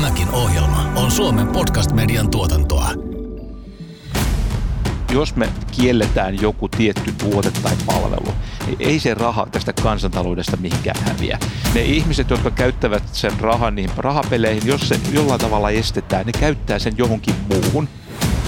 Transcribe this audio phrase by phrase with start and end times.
[0.00, 2.90] Tämäkin ohjelma on Suomen podcast-median tuotantoa.
[5.12, 8.34] Jos me kielletään joku tietty tuote tai palvelu,
[8.66, 11.38] niin ei se raha tästä kansantaloudesta mihinkään häviä.
[11.74, 16.78] Ne ihmiset, jotka käyttävät sen rahan niihin rahapeleihin, jos se jollain tavalla estetään, ne käyttää
[16.78, 17.88] sen johonkin muuhun.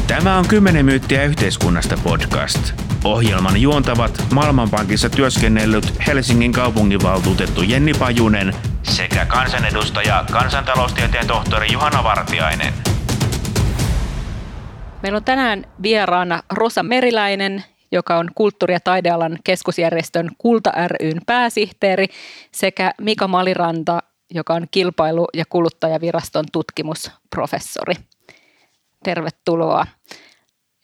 [0.06, 2.72] Tämä on 10 myyttiä yhteiskunnasta podcast.
[3.04, 8.54] Ohjelman juontavat Maailmanpankissa työskennellyt Helsingin kaupunginvaltuutettu Jenni Pajunen
[8.93, 12.75] sekä kansanedustaja kansantaloustieteen tohtori Juhana Vartiainen.
[15.03, 22.07] Meillä on tänään vieraana Rosa Meriläinen, joka on kulttuuri- ja taidealan keskusjärjestön Kulta ryn pääsihteeri,
[22.52, 27.94] sekä Mika Maliranta, joka on kilpailu- ja kuluttajaviraston tutkimusprofessori.
[29.04, 29.86] Tervetuloa.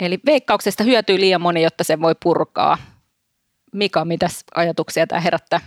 [0.01, 2.79] Eli veikkauksesta hyötyy liian moni, jotta sen voi purkaa.
[3.73, 5.61] Mika, mitäs ajatuksia tämä herättää?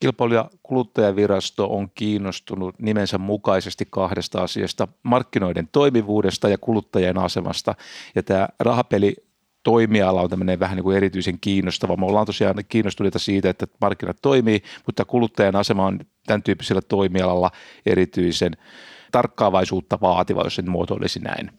[0.00, 7.74] Kilpailu- ja kuluttajavirasto on kiinnostunut nimensä mukaisesti kahdesta asiasta, markkinoiden toimivuudesta ja kuluttajien asemasta.
[8.14, 9.16] Ja tämä rahapeli
[9.62, 11.96] toimiala on tämmöinen vähän niin kuin erityisen kiinnostava.
[11.96, 17.50] Me ollaan tosiaan kiinnostuneita siitä, että markkinat toimii, mutta kuluttajan asema on tämän tyyppisellä toimialalla
[17.86, 18.56] erityisen
[19.12, 21.50] tarkkaavaisuutta vaativa, jos sen muotoilisi näin.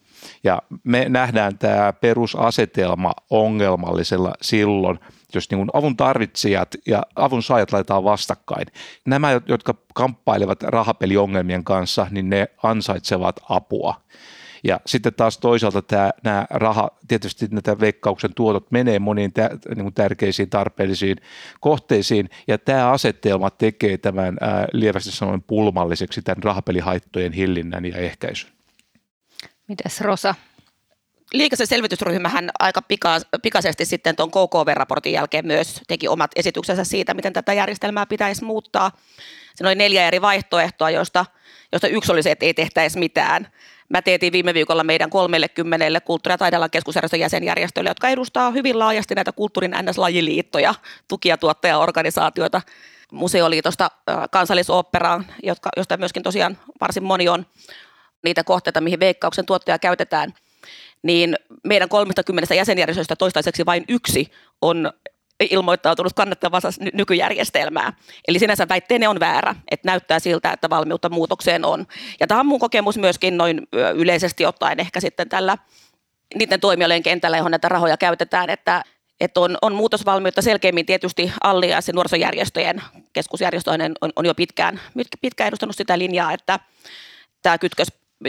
[0.43, 4.99] Ja me nähdään tämä perusasetelma ongelmallisella silloin,
[5.33, 8.67] jos niin kuin avun tarvitsijat ja avun saajat laitetaan vastakkain.
[9.05, 14.01] Nämä, jotka kamppailevat rahapeliongelmien kanssa, niin ne ansaitsevat apua.
[14.63, 19.83] Ja sitten taas toisaalta tämä, nämä raha, tietysti näitä veikkauksen tuotot menee moniin tä, niin
[19.83, 21.17] kuin tärkeisiin tarpeellisiin
[21.59, 28.49] kohteisiin, ja tämä asetelma tekee tämän ää, lievästi sanoen pulmalliseksi tämän rahapelihaittojen hillinnän ja ehkäisyn.
[29.67, 30.35] Mites Rosa?
[31.33, 37.33] Liikasen selvitysryhmähän aika pika, pikaisesti sitten tuon KKV-raportin jälkeen myös teki omat esityksensä siitä, miten
[37.33, 38.91] tätä järjestelmää pitäisi muuttaa.
[39.55, 41.25] Siinä oli neljä eri vaihtoehtoa, joista,
[41.71, 43.47] joista yksi oli se, että ei tehtäisi mitään.
[43.89, 49.15] Mä teetin viime viikolla meidän 30 kulttuuri- ja taidealan keskusjärjestön jäsenjärjestöille, jotka edustaa hyvin laajasti
[49.15, 50.75] näitä kulttuurin NS-lajiliittoja,
[51.07, 52.61] tukia tuottajaorganisaatioita,
[53.11, 53.91] museoliitosta
[54.31, 57.45] kansallisoopperaan, jotka, josta myöskin tosiaan varsin moni on
[58.23, 60.33] niitä kohteita, mihin veikkauksen tuottaja käytetään,
[61.03, 64.31] niin meidän 30 jäsenjärjestöstä toistaiseksi vain yksi
[64.61, 64.91] on
[65.39, 67.93] ilmoittautunut kannattavansa nykyjärjestelmää.
[68.27, 71.87] Eli sinänsä väitteenne on väärä, että näyttää siltä, että valmiutta muutokseen on.
[72.19, 75.57] Ja tämä on mun kokemus myöskin noin yleisesti ottaen ehkä sitten tällä
[76.35, 78.83] niiden toimialojen kentällä, johon näitä rahoja käytetään, että,
[79.19, 82.81] että on, on muutosvalmiutta selkeämmin tietysti Allias ja nuorisojärjestöjen
[83.13, 84.79] keskusjärjestöinen on, on jo pitkään,
[85.21, 86.59] pitkään edustanut sitä linjaa, että
[87.41, 87.87] tämä kytkös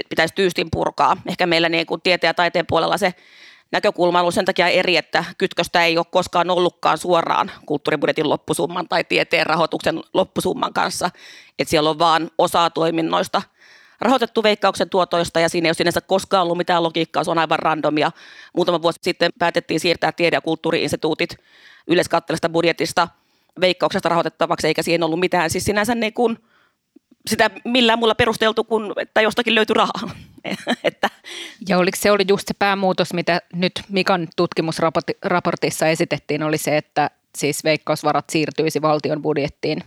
[0.08, 1.16] pitäisi tyystin purkaa.
[1.26, 3.14] Ehkä meillä niin kuin tieteen ja taiteen puolella se
[3.72, 8.88] näkökulma on ollut sen takia eri, että kytköstä ei ole koskaan ollutkaan suoraan kulttuuribudjetin loppusumman
[8.88, 11.10] tai tieteen rahoituksen loppusumman kanssa.
[11.58, 13.42] Että siellä on vain osa toiminnoista
[14.00, 17.58] rahoitettu veikkauksen tuotoista ja siinä ei ole sinänsä koskaan ollut mitään logiikkaa, se on aivan
[17.58, 18.12] randomia.
[18.56, 21.36] Muutama vuosi sitten päätettiin siirtää tiede- ja kulttuuriinstituutit
[21.86, 23.08] yleiskatteellisesta budjetista
[23.60, 26.38] veikkauksesta rahoitettavaksi, eikä siihen ollut mitään siis sinänsä niin kuin–
[27.26, 30.10] sitä millään muulla perusteltu kuin, että jostakin löytyi rahaa.
[30.84, 31.10] että.
[31.68, 37.10] Ja oliko se oli just se päämuutos, mitä nyt Mikan tutkimusraportissa esitettiin, oli se, että
[37.38, 39.84] siis veikkausvarat siirtyisi valtion budjettiin?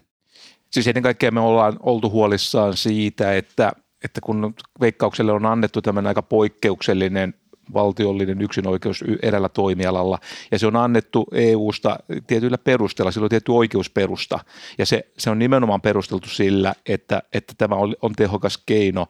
[0.72, 3.72] Siis ennen kaikkea me ollaan oltu huolissaan siitä, että,
[4.04, 7.34] että kun veikkaukselle on annettu tämmöinen aika poikkeuksellinen
[7.74, 10.20] valtiollinen yksinoikeus erällä toimialalla,
[10.52, 14.40] ja se on annettu EU-sta tietyillä perusteella, sillä on tietty oikeusperusta,
[14.78, 19.08] ja se, se on nimenomaan perusteltu sillä, että, että tämä on, on tehokas keino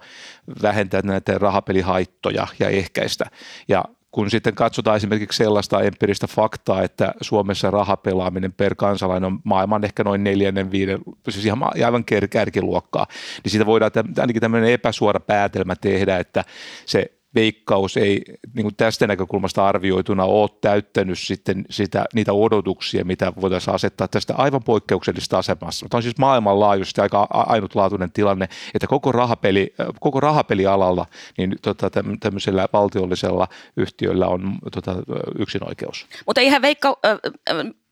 [0.61, 3.25] vähentää näitä rahapelihaittoja ja ehkäistä,
[3.67, 9.83] ja kun sitten katsotaan esimerkiksi sellaista empiiristä faktaa, että Suomessa rahapelaaminen per kansalainen on maailman
[9.83, 10.99] ehkä noin neljännen, viiden,
[11.29, 13.07] siis ihan aivan kärkiluokkaa,
[13.43, 16.43] niin siitä voidaan ainakin tämmöinen epäsuora päätelmä tehdä, että
[16.85, 18.23] se veikkaus ei
[18.53, 24.33] niin kuin tästä näkökulmasta arvioituna ole täyttänyt sitten sitä, niitä odotuksia, mitä voitaisiin asettaa tästä
[24.37, 25.85] aivan poikkeuksellisesta asemassa.
[25.89, 31.05] Tämä on siis maailmanlaajuisesti aika ainutlaatuinen tilanne, että koko, rahapeli, koko rahapelialalla
[31.37, 31.89] niin tota,
[32.19, 33.47] tämmöisellä valtiollisella
[33.77, 34.95] yhtiöllä on tota,
[35.39, 36.05] yksinoikeus.
[36.25, 36.97] Mutta eihän Veikka,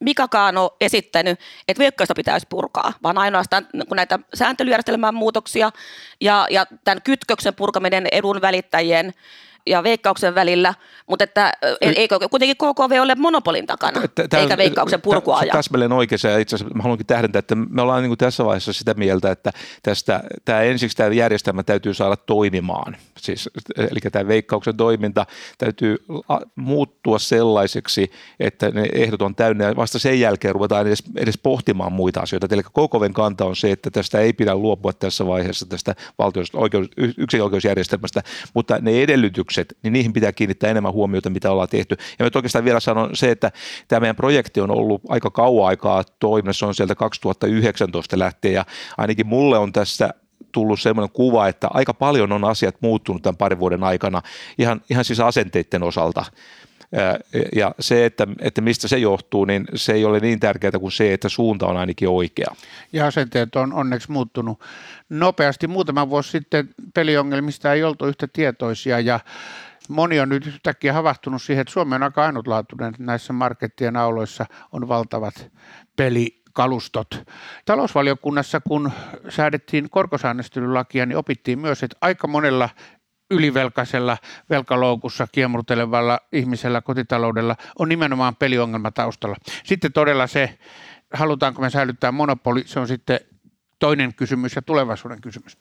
[0.02, 5.70] Mikakaan ole esittänyt, että veikkausta pitäisi purkaa, vaan ainoastaan kun näitä sääntelyjärjestelmän muutoksia
[6.20, 9.14] ja, ja tämän kytköksen purkaminen edun välittäjien
[9.66, 10.74] ja veikkauksen välillä,
[11.06, 14.00] mutta että eikö kuitenkin KKV ole monopolin takana,
[14.38, 15.52] eikä veikkauksen purkua aja?
[15.52, 18.94] Täsmälleen oikeassa ja itse asiassa haluankin tähdentää, että me ollaan niin kuin tässä vaiheessa sitä
[18.94, 22.96] mieltä, että tästä, tämä ensiksi tämä järjestelmä täytyy saada toimimaan.
[23.18, 25.26] Siis, eli tämä veikkauksen toiminta
[25.58, 25.96] täytyy
[26.56, 31.92] muuttua sellaiseksi, että ne ehdot on täynnä ja vasta sen jälkeen ruvetaan edes, edes pohtimaan
[31.92, 32.46] muita asioita.
[32.50, 36.86] Eli KKVn kanta on se, että tästä ei pidä luopua tässä vaiheessa tästä valtiosta oikeus,
[37.18, 38.22] yksioikeusjärjestelmästä,
[38.54, 39.51] mutta ne edellytykset,
[39.82, 41.96] niin niihin pitää kiinnittää enemmän huomiota, mitä ollaan tehty.
[42.18, 43.52] Ja nyt oikeastaan vielä sanon se, että
[43.88, 48.66] tämä meidän projekti on ollut aika kauan aikaa toiminnassa, on sieltä 2019 lähtien ja
[48.98, 50.14] ainakin mulle on tässä
[50.52, 54.22] tullut sellainen kuva, että aika paljon on asiat muuttunut tämän parin vuoden aikana
[54.58, 56.24] ihan, ihan siis asenteiden osalta.
[57.54, 61.12] Ja se, että, että mistä se johtuu, niin se ei ole niin tärkeää kuin se,
[61.12, 62.54] että suunta on ainakin oikea.
[62.92, 64.60] Ja asenteet on onneksi muuttunut
[65.08, 65.66] nopeasti.
[65.66, 69.20] Muutama vuosi sitten peliongelmista ei oltu yhtä tietoisia ja
[69.88, 72.94] moni on nyt yhtäkkiä havahtunut siihen, että Suomi on aika ainutlaatuinen.
[72.98, 75.50] Näissä markettien auloissa on valtavat
[75.96, 77.22] peli kalustot.
[77.64, 78.92] Talousvaliokunnassa, kun
[79.28, 82.68] säädettiin korkosäännöstelylakia, niin opittiin myös, että aika monella
[83.32, 84.18] ylivelkaisella,
[84.50, 89.36] velkaloukussa kiemurtelevalla ihmisellä, kotitaloudella on nimenomaan peliongelma taustalla.
[89.64, 90.58] Sitten todella se,
[91.12, 93.20] halutaanko me säilyttää monopoli, se on sitten
[93.82, 95.56] toinen kysymys ja tulevaisuuden kysymys.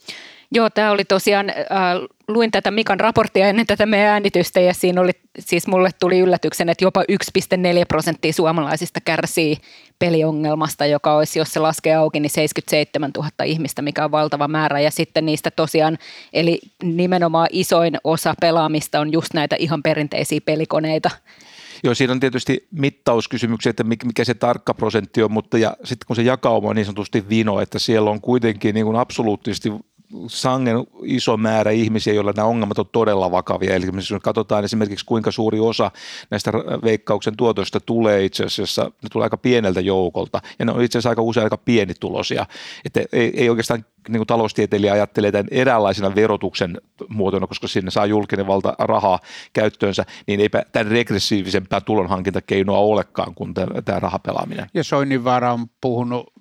[0.51, 1.55] Joo, tämä oli tosiaan, äh,
[2.27, 6.69] luin tätä Mikan raporttia ennen tätä meidän äänitystä ja siinä oli, siis mulle tuli yllätyksen,
[6.69, 9.57] että jopa 1,4 prosenttia suomalaisista kärsii
[9.99, 14.79] peliongelmasta, joka olisi, jos se laskee auki, niin 77 000 ihmistä, mikä on valtava määrä
[14.79, 15.97] ja sitten niistä tosiaan,
[16.33, 21.09] eli nimenomaan isoin osa pelaamista on just näitä ihan perinteisiä pelikoneita.
[21.83, 26.15] Joo, siinä on tietysti mittauskysymyksiä, että mikä se tarkka prosentti on, mutta ja sitten kun
[26.15, 29.71] se jakauma on niin sanotusti vino, että siellä on kuitenkin niin kuin absoluuttisesti
[30.27, 33.75] sangen iso määrä ihmisiä, joilla nämä ongelmat on todella vakavia.
[33.75, 35.91] Eli jos katsotaan esimerkiksi kuinka suuri osa
[36.31, 36.51] näistä
[36.83, 41.09] veikkauksen tuotoista tulee itse asiassa, ne tulee aika pieneltä joukolta ja ne on itse asiassa
[41.09, 42.45] aika usein aika pienitulosia.
[42.85, 48.05] Että ei, ei oikeastaan niin kuin taloustieteilijä ajattelee tämän eräänlaisena verotuksen muotona, koska sinne saa
[48.05, 49.19] julkinen valta rahaa
[49.53, 54.67] käyttöönsä, niin eipä tämän regressiivisempää tulonhankintakeinoa olekaan kuin tämä, rahapelaaminen.
[54.73, 56.33] Ja Soininvaara on puhunut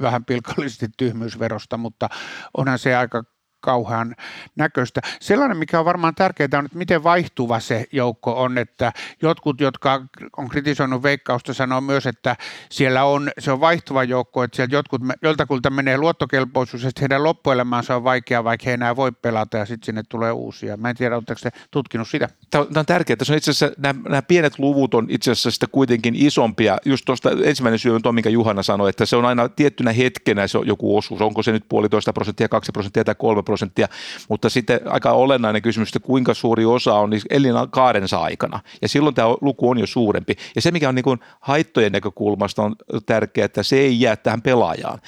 [0.00, 2.08] vähän pilkallisesti tyhmyysverosta, mutta
[2.56, 3.24] onhan se aika
[3.60, 4.16] kauhean
[4.56, 5.00] näköistä.
[5.20, 8.92] Sellainen, mikä on varmaan tärkeää, on, että miten vaihtuva se joukko on, että
[9.22, 10.02] jotkut, jotka
[10.36, 12.36] on kritisoinut veikkausta, sanoo myös, että
[12.70, 17.96] siellä on, se on vaihtuva joukko, että sieltä jotkut, joltakulta menee luottokelpoisuus, ja heidän loppuelämänsä
[17.96, 20.76] on vaikea, vaikka he enää voi pelata, ja sitten sinne tulee uusia.
[20.76, 22.28] Mä en tiedä, oletteko te tutkinut sitä?
[22.50, 25.50] Tämä on tärkeää, että se on itse asiassa, nämä, nämä pienet luvut on itse asiassa
[25.50, 26.78] sitä kuitenkin isompia.
[26.84, 30.46] Just tuosta ensimmäinen syy on tuo, minkä Juhana sanoi, että se on aina tiettynä hetkenä
[30.46, 33.88] se on joku osuus, onko se nyt puolitoista prosenttia, kaksi prosenttia tai kolme prosenttia,
[34.28, 38.60] mutta sitten aika olennainen kysymys, että kuinka suuri osa on elinkaarensa aikana.
[38.82, 40.36] Ja silloin tämä luku on jo suurempi.
[40.54, 42.76] Ja se, mikä on niin kuin haittojen näkökulmasta on
[43.06, 44.98] tärkeää, että se ei jää tähän pelaajaan,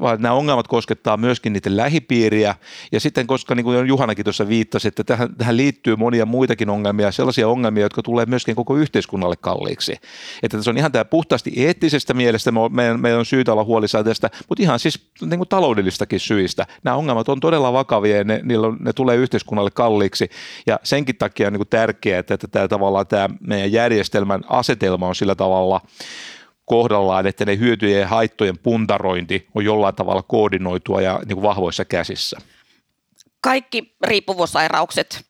[0.00, 2.54] vaan nämä ongelmat koskettaa myöskin niiden lähipiiriä.
[2.92, 7.12] Ja sitten, koska niin kuin Juhanakin tuossa viittasi, että tähän, tähän liittyy monia muitakin ongelmia,
[7.12, 9.96] sellaisia ongelmia, jotka tulee myöskin koko yhteiskunnalle kalliiksi.
[10.42, 14.30] Että se on ihan tämä puhtaasti eettisestä mielestä, meidän, meidän on syytä olla huolissaan tästä,
[14.48, 16.66] mutta ihan siis niin kuin taloudellistakin syistä.
[16.84, 20.30] Nämä ongelmat on todella vakavia ja ne, niillä ne tulee yhteiskunnalle kalliiksi
[20.66, 25.34] ja senkin takia on niin tärkeää, että, tämä, tavallaan tämä meidän järjestelmän asetelma on sillä
[25.34, 25.80] tavalla
[26.64, 32.38] kohdallaan, että ne hyötyjen ja haittojen puntarointi on jollain tavalla koordinoitua ja niin vahvoissa käsissä.
[33.40, 35.26] Kaikki riippuvuussairaukset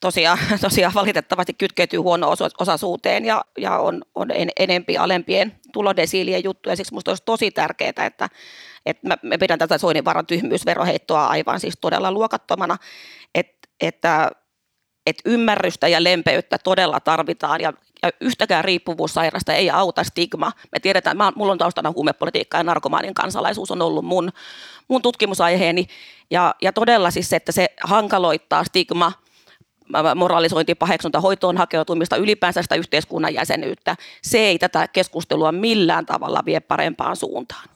[0.00, 6.76] tosiaan, tosiaan valitettavasti kytkeytyy huono-osaisuuteen ja, ja on, on en, enempi alempien tulodesiilien juttuja.
[6.76, 8.28] Siksi minusta olisi tosi tärkeää, että,
[8.86, 12.76] että mä, mä pidän tätä Soininvaran tyhmyysveroheittoa aivan siis todella luokattomana,
[13.34, 14.30] että, että,
[15.06, 20.52] että ymmärrystä ja lempeyttä todella tarvitaan ja, ja yhtäkään riippuvuussairasta ei auta stigma.
[20.72, 24.32] Me tiedetään, mä, mulla on taustana huumepolitiikka ja narkomaanin kansalaisuus on ollut mun,
[24.88, 25.86] mun tutkimusaiheeni
[26.30, 29.12] ja, ja todella siis se, että se hankaloittaa stigma–
[30.14, 33.96] moralisointi, paheksunta, hoitoon hakeutumista, ylipäänsä sitä yhteiskunnan jäsenyyttä.
[34.22, 37.68] Se ei tätä keskustelua millään tavalla vie parempaan suuntaan.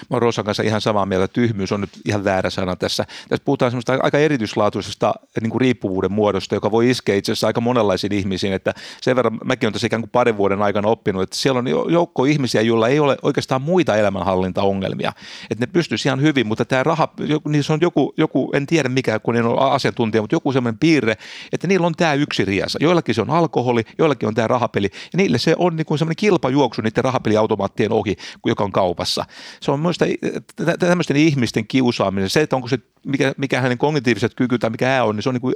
[0.00, 3.04] Mä olen Rosan kanssa ihan samaa mieltä, tyhmyys on nyt ihan väärä sana tässä.
[3.28, 7.60] Tässä puhutaan semmoista aika erityislaatuisesta niin kuin riippuvuuden muodosta, joka voi iskeä itse asiassa aika
[7.60, 11.36] monenlaisiin ihmisiin, että sen verran mäkin olen tässä ikään kuin parin vuoden aikana oppinut, että
[11.36, 15.12] siellä on joukko ihmisiä, joilla ei ole oikeastaan muita elämänhallintaongelmia,
[15.50, 17.08] että ne pystyisi ihan hyvin, mutta tämä raha,
[17.48, 21.16] niissä on joku, joku, en tiedä mikä, kun en ole asiantuntija, mutta joku semmoinen piirre,
[21.52, 22.78] että niillä on tämä yksi riasa.
[22.82, 26.16] Joillakin se on alkoholi, joillakin on tämä rahapeli, ja niille se on niin kuin semmoinen
[26.16, 28.16] kilpajuoksu niiden rahapeliautomaattien ohi,
[28.46, 29.24] joka on kaupassa.
[29.60, 29.80] Se on
[30.78, 35.04] tämmöisten ihmisten kiusaaminen, se, että onko se, mikä, mikä hänen kognitiiviset kyky tai mikä hän
[35.04, 35.54] on, niin se on niin kuin,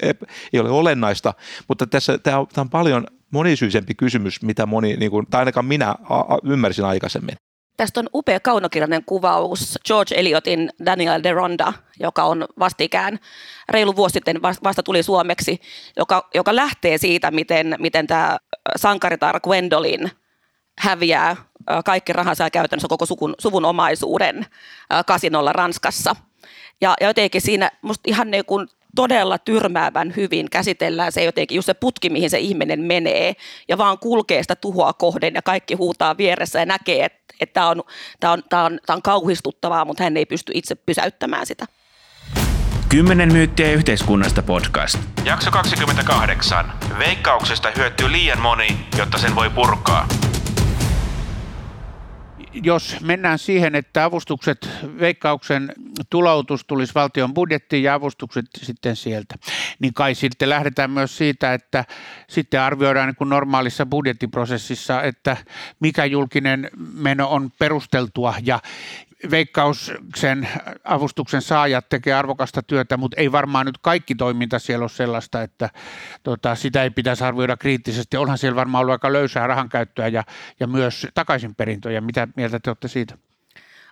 [0.52, 1.34] ei ole olennaista,
[1.68, 5.66] mutta tässä tämä on, tämä on paljon monisyisempi kysymys, mitä moni, niin kuin, tai ainakaan
[5.66, 5.94] minä
[6.44, 7.34] ymmärsin aikaisemmin.
[7.76, 13.18] Tästä on upea kaunokirjainen kuvaus George Eliotin Daniel de Ronda, joka on vastikään
[13.68, 15.60] reilu vuosi sitten vasta tuli suomeksi,
[15.96, 18.36] joka, joka lähtee siitä, miten, miten tämä
[18.76, 20.10] sankaritar Gwendolyn
[20.78, 21.36] häviää
[21.84, 24.46] kaikki rahansa ja käytännössä koko suvun, suvun omaisuuden
[25.06, 26.16] kasinolla Ranskassa.
[26.80, 31.66] Ja, ja jotenkin siinä musta ihan niin kuin todella tyrmäävän hyvin käsitellään se jotenkin just
[31.66, 33.32] se putki, mihin se ihminen menee
[33.68, 37.68] ja vaan kulkee sitä tuhoa kohden ja kaikki huutaa vieressä ja näkee, että, että tämä
[37.68, 37.82] on,
[38.20, 41.66] tämä on, tämä on, tämä on kauhistuttavaa, mutta hän ei pysty itse pysäyttämään sitä.
[42.88, 44.98] 10 myyttiä yhteiskunnasta podcast.
[45.24, 46.72] Jakso 28.
[46.98, 50.08] Veikkauksesta hyötyy liian moni, jotta sen voi purkaa
[52.62, 54.68] jos mennään siihen, että avustukset,
[55.00, 55.72] veikkauksen
[56.10, 59.34] tuloutus tulisi valtion budjettiin ja avustukset sitten sieltä,
[59.78, 61.84] niin kai sitten lähdetään myös siitä, että
[62.28, 65.36] sitten arvioidaan niin kuin normaalissa budjettiprosessissa, että
[65.80, 68.60] mikä julkinen meno on perusteltua ja,
[69.30, 70.48] Veikkauksen
[70.84, 75.70] avustuksen saajat tekee arvokasta työtä, mutta ei varmaan nyt kaikki toiminta siellä ole sellaista, että
[76.22, 78.16] tota, sitä ei pitäisi arvioida kriittisesti.
[78.16, 80.24] Onhan siellä varmaan ollut aika löysää rahankäyttöä ja,
[80.60, 82.00] ja myös takaisinperintöjä.
[82.00, 83.18] Mitä mieltä te olette siitä?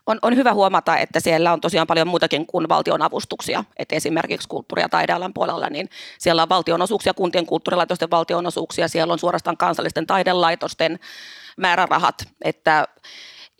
[0.07, 3.65] On, on hyvä huomata, että siellä on tosiaan paljon muutakin kuin valtion avustuksia.
[3.77, 9.19] Et esimerkiksi kulttuuri- ja taidealan puolella, niin siellä on valtionosuuksia, kuntien kulttuurilaitosten valtionosuuksia, siellä on
[9.19, 10.99] suorastaan kansallisten taidelaitosten
[11.57, 12.89] määrärahat, että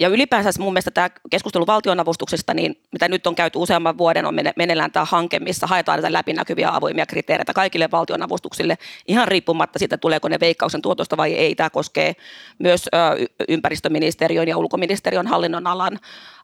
[0.01, 4.35] ja ylipäänsä mun mielestä tämä keskustelu valtionavustuksesta, niin mitä nyt on käyty useamman vuoden, on
[4.57, 10.29] meneillään tämä hanke, missä haetaan näitä läpinäkyviä avoimia kriteereitä kaikille valtionavustuksille, ihan riippumatta siitä, tuleeko
[10.29, 11.55] ne veikkauksen tuotosta vai ei.
[11.55, 12.17] Tämä koskee
[12.59, 12.89] myös
[13.49, 15.99] ympäristöministeriön ja ulkoministeriön hallinnon alan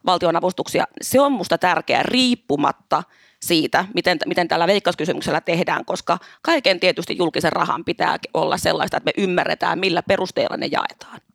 [0.05, 0.87] valtionavustuksia.
[1.01, 3.03] Se on minusta tärkeää riippumatta
[3.41, 9.11] siitä, miten, miten tällä veikkauskysymyksellä tehdään, koska kaiken tietysti julkisen rahan pitää olla sellaista, että
[9.15, 11.28] me ymmärretään, millä perusteella ne jaetaan.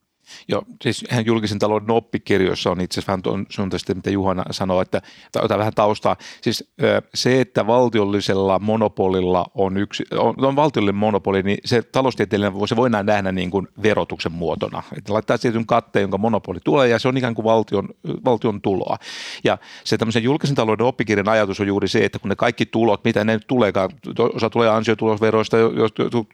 [0.49, 4.83] Joo, siis ihan julkisen talouden oppikirjoissa on itse asiassa vähän tuon suuntaisesti, mitä Juhana sanoi,
[4.83, 5.03] että
[5.37, 6.17] otetaan vähän taustaa.
[6.41, 6.73] Siis
[7.15, 13.07] se, että valtiollisella monopolilla on yksi, on, on valtiollinen monopoli, niin se taloustieteellinen se voidaan
[13.07, 14.83] nähdä niin kuin verotuksen muotona.
[14.99, 17.89] Että laittaa tietyn katteen, jonka monopoli tulee ja se on ikään kuin valtion,
[18.25, 18.97] valtion tuloa.
[19.45, 23.05] Ja se tämmöisen julkisen talouden oppikirjan ajatus on juuri se, että kun ne kaikki tulot,
[23.05, 23.91] mitä ne nyt tuleekaan,
[24.35, 25.57] osa tulee ansiotulosveroista,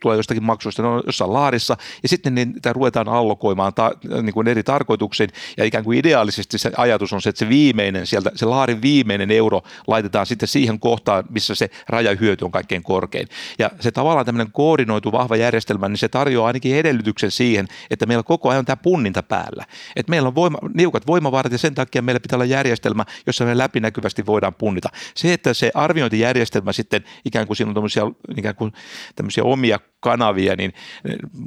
[0.01, 3.90] tulee jostakin maksuista, ne on jossain laarissa ja sitten niitä ruvetaan allokoimaan ta,
[4.21, 8.07] niin kuin eri tarkoituksiin ja ikään kuin ideaalisesti se ajatus on se, että se viimeinen
[8.07, 13.27] sieltä, se laarin viimeinen euro laitetaan sitten siihen kohtaan, missä se rajahyöty on kaikkein korkein.
[13.59, 18.23] Ja se tavallaan tämmöinen koordinoitu vahva järjestelmä, niin se tarjoaa ainakin edellytyksen siihen, että meillä
[18.23, 19.65] koko ajan on tämä punninta päällä.
[19.95, 23.57] Että meillä on voima, niukat voimavarat ja sen takia meillä pitää olla järjestelmä, jossa me
[23.57, 24.89] läpinäkyvästi voidaan punnita.
[25.15, 28.03] Se, että se arviointijärjestelmä sitten ikään kuin siinä on tämmöisiä,
[28.37, 28.73] ikään kuin
[29.15, 30.73] tämmöisiä omia kanavia, niin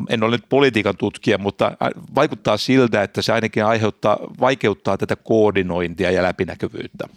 [0.09, 1.73] en ole nyt politiikan tutkija, mutta
[2.15, 7.09] vaikuttaa siltä, että se ainakin aiheuttaa, vaikeuttaa tätä koordinointia ja läpinäkyvyyttä.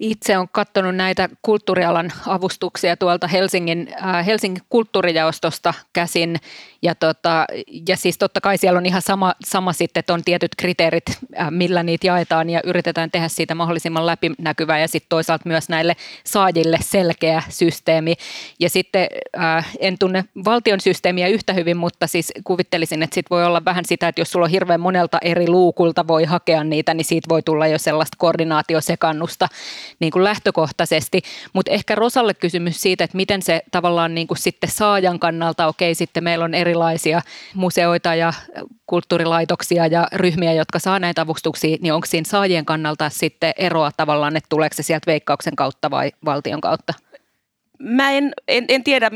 [0.00, 6.36] Itse olen katsonut näitä kulttuurialan avustuksia tuolta Helsingin, äh, Helsingin kulttuurijaostosta käsin
[6.82, 7.46] ja, tota,
[7.88, 11.04] ja siis totta kai siellä on ihan sama, sama sitten, että on tietyt kriteerit,
[11.40, 15.96] äh, millä niitä jaetaan ja yritetään tehdä siitä mahdollisimman läpinäkyvää ja sitten toisaalta myös näille
[16.24, 18.14] saajille selkeä systeemi.
[18.60, 19.06] Ja sitten
[19.38, 23.84] äh, en tunne valtion systeemiä yhtä hyvin, mutta siis kuvittelisin, että sitten voi olla vähän
[23.84, 27.42] sitä, että jos sulla on hirveän monelta eri luukulta voi hakea niitä, niin siitä voi
[27.42, 29.48] tulla jo sellaista koordinaatiosekannusta
[30.00, 31.22] niin kuin lähtökohtaisesti.
[31.52, 35.94] Mutta ehkä Rosalle kysymys siitä, että miten se tavallaan niin kuin sitten saajan kannalta, okei
[35.94, 37.22] sitten meillä on eri erilaisia
[37.54, 38.32] museoita ja
[38.86, 44.36] kulttuurilaitoksia ja ryhmiä, jotka saa näitä avustuksia, niin onko siinä saajien kannalta sitten eroa tavallaan,
[44.36, 46.94] että tuleeko se sieltä veikkauksen kautta vai valtion kautta?
[47.78, 49.10] Mä en, en, en tiedä,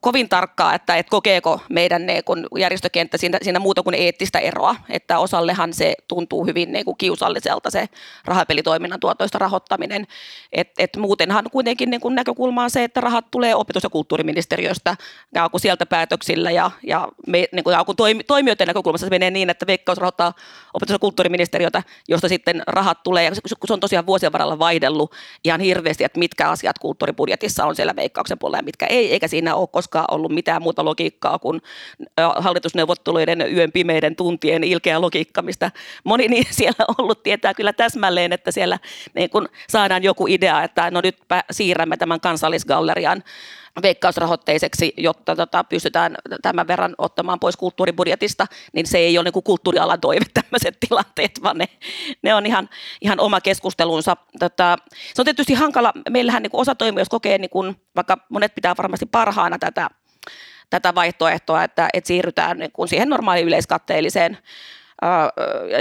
[0.00, 4.76] kovin tarkkaa, että, että kokeeko meidän ne, kun järjestökenttä siinä, siinä muuta kuin eettistä eroa,
[4.88, 7.88] että osallehan se tuntuu hyvin niin kuin kiusalliselta se
[8.24, 10.06] rahapelitoiminnan tuotoista rahoittaminen,
[10.52, 14.96] että et muutenhan kuitenkin niin kuin näkökulma on se, että rahat tulee opetus- ja kulttuuriministeriöstä
[15.34, 19.30] ja kun sieltä päätöksillä ja, ja, me, niin kuin, kun toimi, toimijoiden näkökulmassa se menee
[19.30, 20.32] niin, että Veikkaus rahoittaa
[20.74, 25.12] opetus- ja kulttuuriministeriötä, josta sitten rahat tulee ja se on tosiaan vuosien varrella vaihdellut
[25.44, 29.54] ihan hirveästi, että mitkä asiat kulttuuribudjetissa on siellä Veikkauksen puolella ja mitkä ei, eikä siinä
[29.54, 31.62] ole koskaan ollut mitään muuta logiikkaa kuin
[32.36, 35.70] hallitusneuvotteluiden yön pimeiden tuntien ilkeä logiikka, mistä
[36.04, 38.78] moni niin siellä ollut tietää kyllä täsmälleen, että siellä
[39.14, 41.16] niin kun saadaan joku idea, että no nyt
[41.50, 43.22] siirrämme tämän kansallisgallerian
[43.82, 49.44] veikkausrahoitteiseksi, jotta tota, pystytään tämän verran ottamaan pois kulttuuribudjetista, niin se ei ole niin kuin
[49.44, 51.68] kulttuurialan toive tämmöiset tilanteet, vaan ne,
[52.22, 52.68] ne on ihan,
[53.00, 54.16] ihan oma keskustelunsa.
[54.38, 54.76] Tota,
[55.14, 58.74] se on tietysti hankala, meillähän niin kuin osa toimijoista kokee, niin kuin, vaikka monet pitää
[58.78, 59.90] varmasti parhaana tätä,
[60.70, 64.38] tätä vaihtoehtoa, että, että siirrytään niin kuin siihen normaaliin yleiskatteelliseen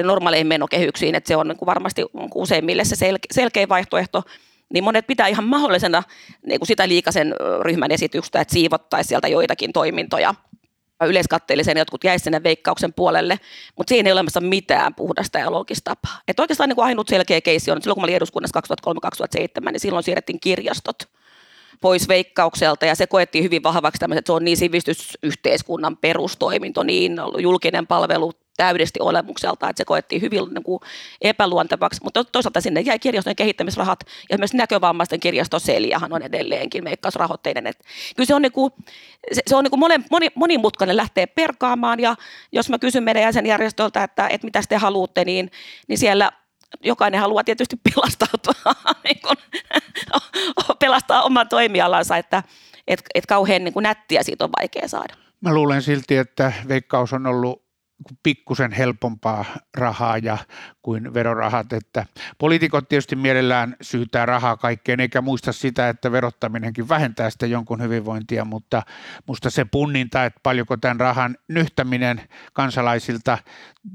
[0.03, 2.05] normaaleihin menokehyksiin, että se on niin kuin varmasti
[2.35, 4.23] useimmille se selke, selkeä vaihtoehto,
[4.73, 6.03] niin monet pitää ihan mahdollisena
[6.45, 10.35] niin kuin sitä liikasen ryhmän esitystä, että siivottaisiin sieltä joitakin toimintoja
[11.03, 13.39] yleiskatteelliseen, jotkut jäisi sinne veikkauksen puolelle,
[13.77, 16.21] mutta siinä ei ole olemassa mitään puhdasta ja loogista tapaa.
[16.27, 18.61] Et oikeastaan niin kuin ainut selkeä keissi on, että silloin kun mä olin eduskunnassa
[19.67, 21.03] 2003-2007, niin silloin siirrettiin kirjastot
[21.81, 27.17] pois veikkaukselta ja se koettiin hyvin vahvaksi tämmöiset, että se on niin sivistysyhteiskunnan perustoiminto, niin
[27.37, 30.79] julkinen palvelu täydesti olemukselta, että se koettiin hyvin niin kuin
[31.21, 33.99] epäluontevaksi, mutta toisaalta sinne jäi kirjastojen kehittämisrahat
[34.29, 37.67] ja myös näkövammaisten kirjasto Seliahan on edelleenkin veikkausrahoitteinen.
[37.67, 37.83] Että
[38.15, 38.71] kyllä se on, niin kuin,
[39.31, 42.15] se, se on niin kuin moni, moni, monimutkainen lähteä perkaamaan ja
[42.51, 45.51] jos mä kysyn meidän jäsenjärjestöltä, että, että mitä te haluatte, niin,
[45.87, 46.31] niin siellä
[46.83, 48.73] jokainen haluaa tietysti pelastautua,
[49.05, 49.37] niin kuin,
[50.81, 52.43] pelastaa oman toimialansa, että
[52.87, 55.13] et, et kauhean niin kuin nättiä siitä on vaikea saada.
[55.41, 57.68] Mä luulen silti, että Veikkaus on ollut
[58.23, 59.45] pikkusen helpompaa
[59.77, 60.37] rahaa ja
[60.81, 62.05] kuin verorahat, että
[62.37, 68.45] poliitikot tietysti mielellään syytää rahaa kaikkeen eikä muista sitä, että verottaminenkin vähentää sitä jonkun hyvinvointia,
[68.45, 68.83] mutta
[69.27, 72.21] musta se punninta, että paljonko tämän rahan nyhtäminen
[72.53, 73.37] kansalaisilta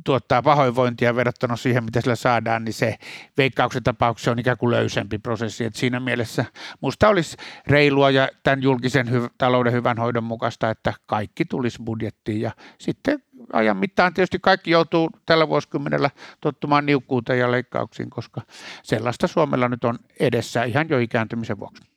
[0.05, 2.97] tuottaa pahoinvointia verrattuna siihen, mitä sillä saadaan, niin se
[3.37, 5.65] veikkauksen tapauksessa on ikään kuin löysempi prosessi.
[5.65, 6.45] että siinä mielessä
[6.81, 12.41] musta olisi reilua ja tämän julkisen hy- talouden hyvän hoidon mukaista, että kaikki tulisi budjettiin
[12.41, 14.15] ja sitten ajan mittaan.
[14.15, 16.11] Tietysti kaikki joutuu tällä vuosikymmenellä
[16.41, 18.41] tottumaan niukkuuteen ja leikkauksiin, koska
[18.83, 21.94] sellaista Suomella nyt on edessä ihan jo ikääntymisen vuoksi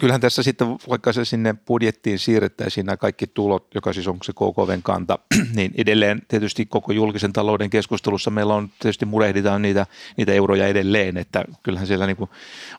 [0.00, 4.32] kyllähän tässä sitten, vaikka se sinne budjettiin siirrettäisiin nämä kaikki tulot, joka siis on se
[4.32, 5.18] KKVn kanta,
[5.56, 11.16] niin edelleen tietysti koko julkisen talouden keskustelussa meillä on tietysti murehditaan niitä, niitä euroja edelleen,
[11.16, 12.30] että kyllähän siellä niin kuin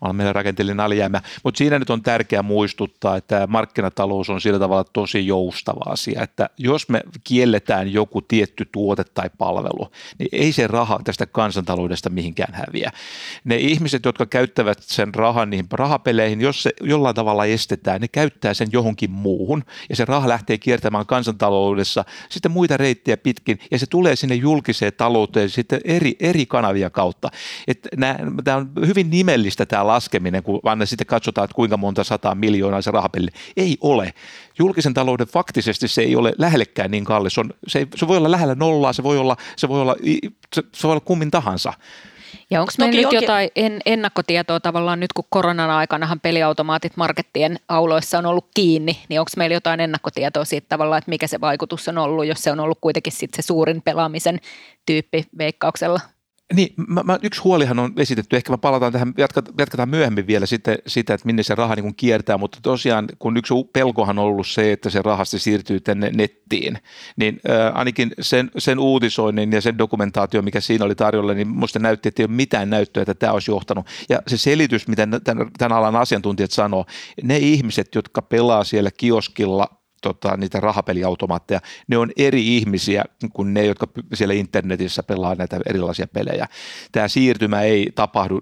[0.01, 4.83] on meillä rakenteellinen alijäämä, mutta siinä nyt on tärkeää muistuttaa, että markkinatalous on sillä tavalla
[4.83, 10.67] tosi joustava asia, että jos me kielletään joku tietty tuote tai palvelu, niin ei se
[10.67, 12.91] raha tästä kansantaloudesta mihinkään häviä.
[13.43, 18.07] Ne ihmiset, jotka käyttävät sen rahan niihin rahapeleihin, jos se jollain jollain tavalla estetään, ne
[18.07, 23.79] käyttää sen johonkin muuhun ja se raha lähtee kiertämään kansantaloudessa sitten muita reittejä pitkin ja
[23.79, 27.29] se tulee sinne julkiseen talouteen sitten eri, eri kanavia kautta.
[28.43, 32.81] Tämä on hyvin nimellistä tämä laskeminen, kun vaan sitten katsotaan, että kuinka monta sataa miljoonaa
[32.81, 33.27] se rahapeli.
[33.57, 34.13] Ei ole.
[34.59, 37.37] Julkisen talouden faktisesti se ei ole lähellekään niin kallis.
[37.37, 39.95] On, se, ei, se voi olla lähellä nollaa, se voi olla, se voi olla,
[40.55, 41.73] se, se voi olla kummin tahansa.
[42.49, 43.21] Ja onko meillä nyt onkin...
[43.21, 49.19] jotain en, ennakkotietoa tavallaan nyt, kun koronan aikanahan peliautomaatit markettien auloissa on ollut kiinni, niin
[49.19, 52.59] onko meillä jotain ennakkotietoa siitä tavallaan, että mikä se vaikutus on ollut, jos se on
[52.59, 54.39] ollut kuitenkin sit se suurin pelaamisen
[54.85, 55.99] tyyppi veikkauksella?
[56.53, 59.13] Niin, mä, mä, yksi huolihan on esitetty, ehkä me palataan tähän,
[59.57, 63.53] jatketaan, myöhemmin vielä sitten sitä, että minne se raha niin kiertää, mutta tosiaan kun yksi
[63.73, 66.77] pelkohan on ollut se, että se rahasti siirtyy tänne nettiin,
[67.15, 71.79] niin äh, ainakin sen, sen uutisoinnin ja sen dokumentaatio, mikä siinä oli tarjolla, niin musta
[71.79, 73.85] näytti, että ei ole mitään näyttöä, että tämä olisi johtanut.
[74.09, 76.85] Ja se selitys, mitä tämän, tämän alan asiantuntijat sanoo,
[77.23, 83.65] ne ihmiset, jotka pelaa siellä kioskilla tota, niitä rahapeliautomaatteja, ne on eri ihmisiä kuin ne,
[83.65, 86.47] jotka siellä internetissä pelaa näitä erilaisia pelejä.
[86.91, 88.39] Tämä siirtymä ei tapahdu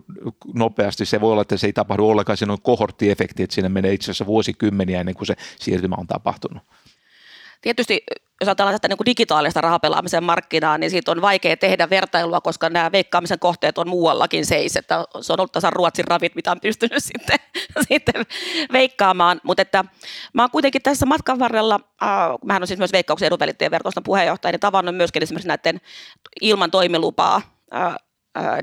[0.53, 3.93] nopeasti, se voi olla, että se ei tapahdu ollenkaan, siinä on kohorttiefekti, että siinä menee
[3.93, 6.63] itse asiassa vuosikymmeniä ennen kuin se siirtymä on tapahtunut.
[7.61, 8.03] Tietysti
[8.41, 12.69] jos ajatellaan tätä niin kuin digitaalista rahapelaamisen markkinaa, niin siitä on vaikea tehdä vertailua, koska
[12.69, 14.75] nämä veikkaamisen kohteet on muuallakin seis.
[14.75, 17.39] Että se on ollut tasan Ruotsin ravit, mitä on pystynyt sitten,
[17.89, 18.25] sitten
[18.73, 19.41] veikkaamaan.
[19.43, 19.85] Mutta että
[20.33, 22.09] mä oon kuitenkin tässä matkan varrella, äh,
[22.45, 25.81] mähän on siis myös veikkauksen edunvälittäjän verkoston puheenjohtaja, niin tavannut myöskin esimerkiksi näiden
[26.41, 27.41] ilman toimilupaa
[27.73, 27.95] äh, äh,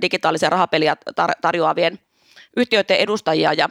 [0.02, 1.98] digitaalisia rahapeliä tar- tarjoavien
[2.56, 3.68] yhtiöiden edustajia ja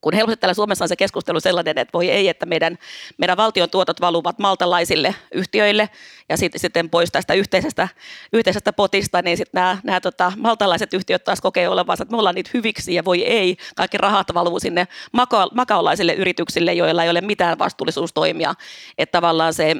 [0.00, 2.78] kun helposti täällä Suomessa on se keskustelu sellainen, että voi ei, että meidän,
[3.18, 5.88] meidän valtion tuotot valuvat maltalaisille yhtiöille
[6.28, 7.88] ja sitten, sitten pois tästä yhteisestä,
[8.32, 12.34] yhteisestä potista, niin sitten nämä, nämä tota, maltalaiset yhtiöt taas kokee olevansa, että me ollaan
[12.34, 17.20] niitä hyviksi ja voi ei, kaikki rahat valuu sinne maka- makaolaisille yrityksille, joilla ei ole
[17.20, 18.54] mitään vastuullisuustoimia.
[18.98, 19.76] Että tavallaan se,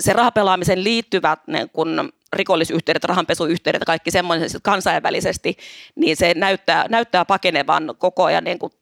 [0.00, 5.56] se rahapelaamisen liittyvät niin kun rikollisyhteydet, rahanpesuyhteydet ja kaikki semmoinen kansainvälisesti,
[5.94, 8.72] niin se näyttää, näyttää pakenevan koko ajan niin kuin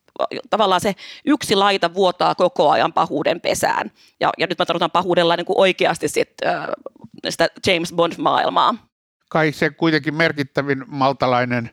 [0.50, 0.94] tavallaan se
[1.24, 3.90] yksi laita vuotaa koko ajan pahuuden pesään.
[4.20, 6.66] Ja, ja nyt mä tarkoitan pahuudella niin kuin oikeasti sit, äh,
[7.28, 8.91] sitä James Bond-maailmaa.
[9.32, 11.70] Kai se kuitenkin merkittävin maltalainen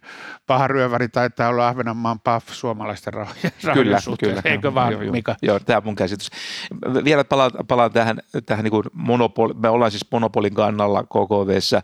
[0.48, 4.30] paha ryöväri taitaa olla Ahvenanmaan PAF suomalaisten rahojen, Kyllä, suhteen.
[4.30, 4.41] kyllä.
[4.45, 5.12] Eikö vaan, joo, joo.
[5.12, 5.36] Mika?
[5.41, 6.30] Joo, tämä on mun käsitys.
[7.04, 11.82] Vielä palaan, palaan tähän, tähän niin kuin monopoli, me ollaan siis monopolin kannalla KKVssä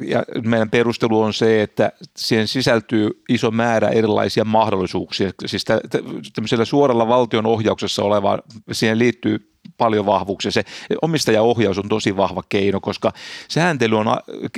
[0.00, 5.30] ja meidän perustelu on se, että siihen sisältyy iso määrä erilaisia mahdollisuuksia.
[5.46, 5.98] Siis tä, tä,
[6.34, 8.38] tämmöisellä suoralla valtion ohjauksessa oleva,
[8.72, 10.50] siihen liittyy paljon vahvuuksia.
[10.50, 10.64] Se
[11.02, 13.12] omistajaohjaus on tosi vahva keino, koska
[13.48, 14.06] sääntely on,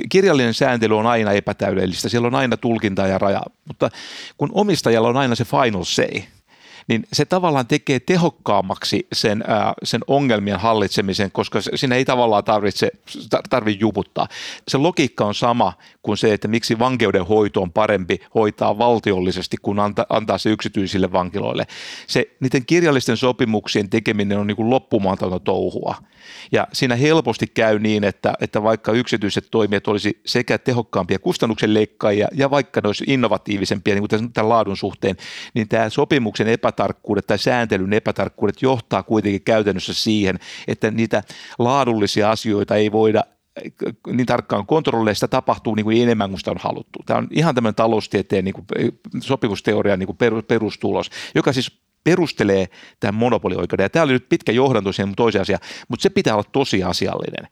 [0.09, 3.89] kirjallinen sääntely on aina epätäydellistä, siellä on aina tulkinta ja raja, mutta
[4.37, 6.21] kun omistajalla on aina se final say,
[6.91, 12.91] niin se tavallaan tekee tehokkaammaksi sen, ää, sen ongelmien hallitsemisen, koska siinä ei tavallaan tarvitse,
[13.49, 14.27] tarvitse juputtaa.
[14.67, 19.79] Se logiikka on sama kuin se, että miksi vankeuden hoito on parempi hoitaa valtiollisesti kuin
[19.79, 21.67] anta, antaa se yksityisille vankiloille.
[22.07, 25.95] Se, niiden kirjallisten sopimuksien tekeminen on niin kuin loppumatonta touhua.
[26.51, 32.27] Ja siinä helposti käy niin, että, että vaikka yksityiset toimijat olisi sekä tehokkaampia kustannuksen leikkaajia
[32.33, 35.15] ja vaikka ne olisi innovatiivisempia niin kuin tämän laadun suhteen,
[35.53, 41.23] niin tämä sopimuksen epätarkkuudet tai sääntelyn epätarkkuudet johtaa kuitenkin käytännössä siihen, että niitä
[41.59, 43.23] laadullisia asioita ei voida
[44.07, 46.99] niin tarkkaan kontrolleja, sitä tapahtuu niin kuin enemmän kuin sitä on haluttu.
[47.05, 48.65] Tämä on ihan tämmöinen taloustieteen niin kuin
[49.21, 50.17] sopimusteorian niin kuin
[50.47, 52.67] perustulos, joka siis perustelee
[52.99, 53.83] tämän monopolioikeuden.
[53.83, 57.47] Ja tämä oli nyt pitkä johdanto siihen toiseen asiaan, mutta se pitää olla tosiasiallinen.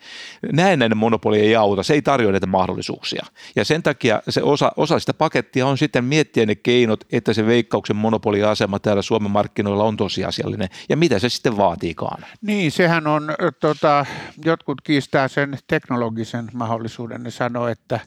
[0.53, 3.25] Näennäinen monopoli ei auta, se ei tarjoa näitä mahdollisuuksia.
[3.55, 7.45] Ja sen takia se osa, osa sitä pakettia on sitten miettiä ne keinot, että se
[7.45, 10.69] veikkauksen monopoliasema täällä Suomen markkinoilla on tosiasiallinen.
[10.89, 12.25] Ja mitä se sitten vaatiikaan?
[12.41, 14.05] Niin, sehän on, tota,
[14.45, 17.23] jotkut kiistää sen teknologisen mahdollisuuden.
[17.23, 17.99] Ne sanoo, että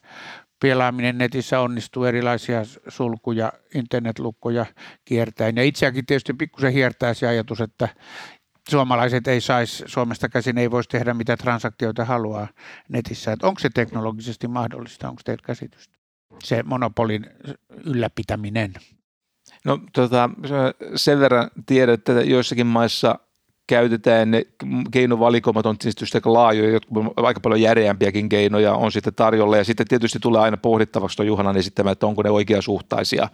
[0.62, 4.66] pelaaminen netissä onnistuu erilaisia sulkuja, internetlukkoja
[5.04, 5.56] kiertäen.
[5.56, 7.88] Ja itseäkin tietysti pikkusen hiertää se ajatus, että
[8.68, 12.48] suomalaiset ei saisi, Suomesta käsin ei voisi tehdä mitä transaktioita haluaa
[12.88, 13.32] netissä.
[13.32, 15.98] Että onko se teknologisesti mahdollista, onko teillä käsitystä?
[16.44, 17.26] Se monopolin
[17.84, 18.74] ylläpitäminen.
[19.64, 20.30] No tota,
[20.96, 23.18] sen verran tiedän, että joissakin maissa
[23.66, 24.46] käytetään ne
[24.90, 26.80] keinovalikoimat on tietysti aika laajoja,
[27.16, 29.56] aika paljon järeämpiäkin keinoja on sitten tarjolla.
[29.56, 33.28] Ja sitten tietysti tulee aina pohdittavaksi tuon Juhanan esittämä, että onko ne oikeasuhtaisia.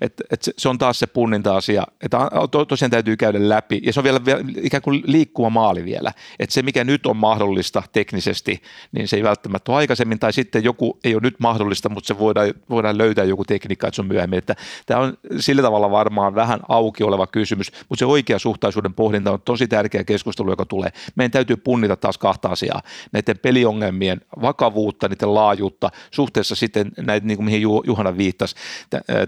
[0.00, 2.18] Et, et se on taas se punninta-asia, että
[2.50, 3.80] to, tosiaan täytyy käydä läpi.
[3.84, 7.16] Ja se on vielä, vielä ikään kuin liikkuva maali vielä, että se mikä nyt on
[7.16, 10.18] mahdollista teknisesti, niin se ei välttämättä ole aikaisemmin.
[10.18, 13.96] Tai sitten joku ei ole nyt mahdollista, mutta se voidaan, voidaan löytää joku tekniikka, että
[13.96, 14.56] se on myöhemmin, että
[14.86, 19.63] tämä on sillä tavalla varmaan vähän auki oleva kysymys, mutta se oikeasuhtaisuuden pohdinta on tosi
[19.68, 20.90] tärkeä keskustelu, joka tulee.
[21.14, 22.82] Meidän täytyy punnita taas kahta asiaa.
[23.12, 28.54] Näiden peliongelmien vakavuutta, niiden laajuutta suhteessa sitten näitä, niin kuin mihin Juhana viittasi,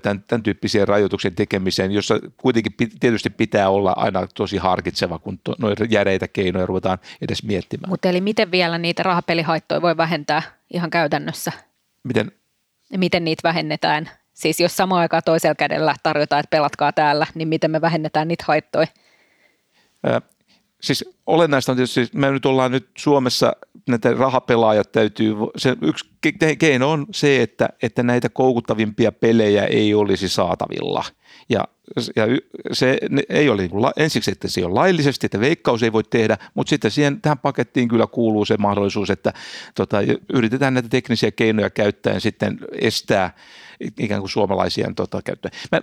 [0.02, 5.84] tämän, tämän tyyppisiä rajoituksien tekemiseen, jossa kuitenkin tietysti pitää olla aina tosi harkitseva, kun noita
[5.84, 7.90] järeitä keinoja ruvetaan edes miettimään.
[7.90, 10.42] Mutta eli miten vielä niitä rahapelihaittoja voi vähentää
[10.74, 11.52] ihan käytännössä?
[12.02, 12.32] Miten?
[12.96, 14.10] Miten niitä vähennetään?
[14.32, 18.44] Siis jos samaan aikaan toisella kädellä tarjotaan, että pelatkaa täällä, niin miten me vähennetään niitä
[18.46, 18.86] haittoja?
[20.80, 23.52] Siis olennaista on tietysti, me nyt ollaan nyt Suomessa,
[23.88, 26.10] näitä rahapelaajat täytyy, se yksi
[26.58, 31.04] keino on se, että, että näitä koukuttavimpia pelejä ei olisi saatavilla.
[31.48, 31.64] Ja,
[32.16, 32.26] ja
[32.72, 36.38] se ei ole niin kuin, ensiksi, että se on laillisesti, että veikkaus ei voi tehdä,
[36.54, 39.32] mutta sitten siihen, tähän pakettiin kyllä kuuluu se mahdollisuus, että
[39.74, 39.98] tota,
[40.32, 43.30] yritetään näitä teknisiä keinoja käyttäen sitten estää
[43.98, 45.52] ikään kuin suomalaisien tota, käyttöön.
[45.72, 45.80] Mä,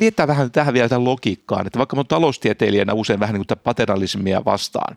[0.00, 4.44] viettää vähän tähän vielä tämän logiikkaan, että vaikka mä taloustieteilijänä usein vähän niin kuin paternalismia
[4.44, 4.96] vastaan,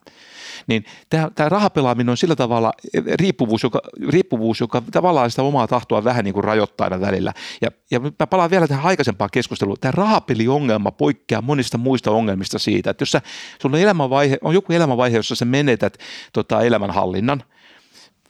[0.68, 2.74] niin tämä, tämä rahapelaaminen on sillä tavalla
[3.14, 7.34] riippuvuus, joka, riippuvuus, joka tavallaan sitä omaa tahtoa vähän niin kuin rajoittaa aina välillä.
[7.62, 9.78] Ja, ja mä palaan vielä tähän aikaisempaan keskusteluun.
[9.82, 13.22] Tämä rahapeliongelma poikkeaa monista muista ongelmista siitä, että jos sä,
[13.62, 15.98] sulla on, elämänvaihe, on joku elämänvaihe, jossa sä menetät
[16.34, 17.44] tota, elämänhallinnan–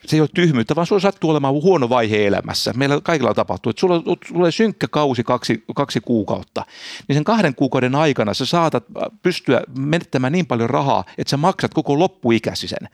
[0.05, 2.73] se ei ole tyhmyyttä, vaan sulla sattuu olemaan huono vaihe elämässä.
[2.73, 6.65] Meillä kaikilla tapahtuu, että sulla tulee synkkä kausi kaksi, kaksi kuukautta.
[7.07, 8.83] Niin sen kahden kuukauden aikana sä saatat
[9.21, 12.89] pystyä menettämään niin paljon rahaa, että sä maksat koko loppuikäsi sen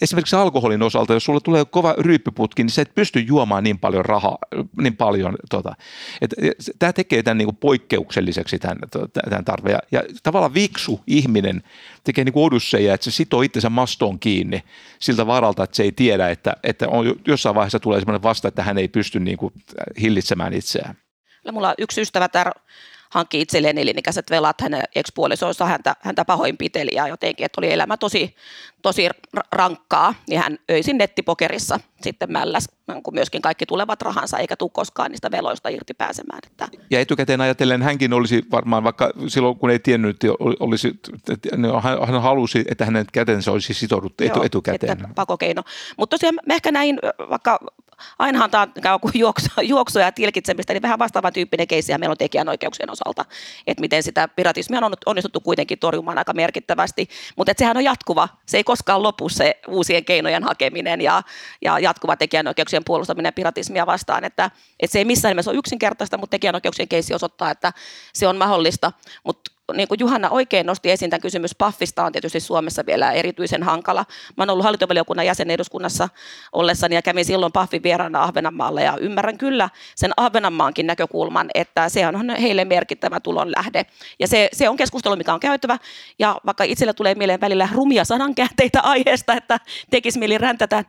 [0.00, 4.04] esimerkiksi alkoholin osalta, jos sulla tulee kova ryyppyputki, niin sä et pysty juomaan niin paljon
[4.04, 4.38] rahaa,
[4.76, 5.36] niin paljon.
[5.50, 5.74] Tota.
[6.78, 8.78] Tämä tekee tämän niin poikkeukselliseksi tämän,
[9.30, 9.70] tämän tarve.
[9.70, 11.62] Ja, ja tavallaan viksu ihminen
[12.04, 14.62] tekee niin odusseja, että se sitoo itsensä mastoon kiinni
[14.98, 18.62] siltä varalta, että se ei tiedä, että, että on, jossain vaiheessa tulee sellainen vasta, että
[18.62, 19.54] hän ei pysty niin kuin
[20.00, 20.96] hillitsemään itseään.
[21.52, 22.52] Mulla yksi ystävä täällä
[23.12, 28.36] hankki itselleen elinikäiset velat, hänen ekspuolisonsa häntä, häntä pahoinpiteli ja jotenkin, että oli elämä tosi,
[28.82, 29.08] tosi
[29.52, 32.68] rankkaa, niin hän öisin nettipokerissa sitten mälläs,
[33.02, 36.40] kun myöskin kaikki tulevat rahansa, eikä tule koskaan niistä veloista irti pääsemään.
[36.46, 36.68] Että.
[36.90, 40.16] Ja etukäteen ajatellen hänkin olisi varmaan, vaikka silloin kun ei tiennyt,
[40.60, 41.00] olisi,
[42.06, 44.92] hän halusi, että hänen kätensä olisi sitouduttu etu, Joo, etukäteen.
[44.92, 45.62] Että pakokeino.
[45.96, 46.98] Mutta tosiaan mä ehkä näin,
[47.30, 47.58] vaikka
[48.18, 52.90] ainahan tämä on juoksua, juoksua ja tilkitsemistä, niin vähän vastaavan tyyppinen keissi meillä on tekijänoikeuksien
[52.90, 53.24] osalta,
[53.66, 58.56] että miten sitä piratismia on onnistuttu kuitenkin torjumaan aika merkittävästi, mutta sehän on jatkuva, se
[58.56, 61.22] ei koskaan lopu se uusien keinojen hakeminen ja,
[61.62, 66.30] ja jatkuva tekijänoikeuksien puolustaminen piratismia vastaan, että, että se ei missään nimessä ole yksinkertaista, mutta
[66.30, 67.72] tekijänoikeuksien keissi osoittaa, että
[68.12, 68.92] se on mahdollista,
[69.24, 73.62] mutta niin kuin Juhanna oikein nosti esiin tämän kysymys Paffista on tietysti Suomessa vielä erityisen
[73.62, 74.04] hankala.
[74.36, 76.08] Mä olen ollut hallintovaliokunnan jäsen eduskunnassa
[76.52, 82.06] ollessani ja kävin silloin Paffin vieraana Ahvenanmaalla ja ymmärrän kyllä sen Ahvenanmaankin näkökulman, että se
[82.06, 83.86] on heille merkittävä tulonlähde.
[84.18, 85.78] Ja se, se on keskustelu, mikä on käytävä
[86.18, 90.84] ja vaikka itselle tulee mieleen välillä rumia sanankäänteitä aiheesta, että tekisi mieli räntätä,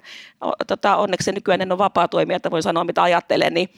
[0.67, 3.69] tota, onneksi nykyään en ole vapaa toimija, että voi sanoa mitä ajattelen, niin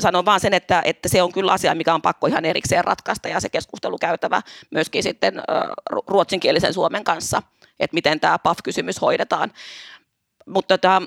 [0.00, 3.28] sanon vaan sen, että, että se on kyllä asia, mikä on pakko ihan erikseen ratkaista
[3.28, 4.39] ja se keskustelu käytävä
[4.70, 5.42] myöskin sitten
[5.90, 7.42] ruotsinkielisen Suomen kanssa,
[7.80, 9.52] että miten tämä PAF-kysymys hoidetaan.
[10.46, 11.00] Mutta tämä,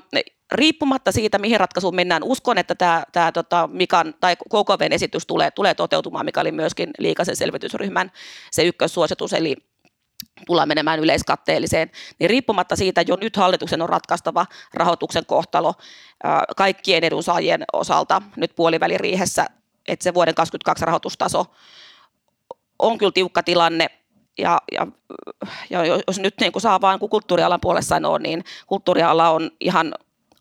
[0.52, 5.50] riippumatta siitä, mihin ratkaisuun mennään, uskon, että tämä, tämä tota, Mikan, tai KKVn esitys tulee,
[5.50, 8.12] tulee toteutumaan, mikä oli myöskin liikaisen selvitysryhmän
[8.50, 9.56] se ykkössuositus, eli
[10.46, 15.74] tullaan menemään yleiskatteelliseen, niin riippumatta siitä jo nyt hallituksen on ratkaistava rahoituksen kohtalo
[16.56, 19.46] kaikkien edunsaajien osalta nyt puoliväliriihessä,
[19.88, 21.46] että se vuoden 2022 rahoitustaso
[22.78, 23.86] on kyllä tiukka tilanne,
[24.38, 24.86] ja, ja,
[25.70, 29.94] ja jos nyt niin kuin saa vain kuin kulttuurialan puolesta sanoa, niin kulttuuriala on ihan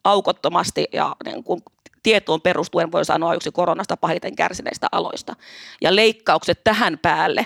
[0.04, 1.62] aukottomasti ja niin kuin
[2.04, 5.36] tietoon perustuen voi sanoa yksi koronasta pahiten kärsineistä aloista.
[5.82, 7.46] Ja leikkaukset tähän päälle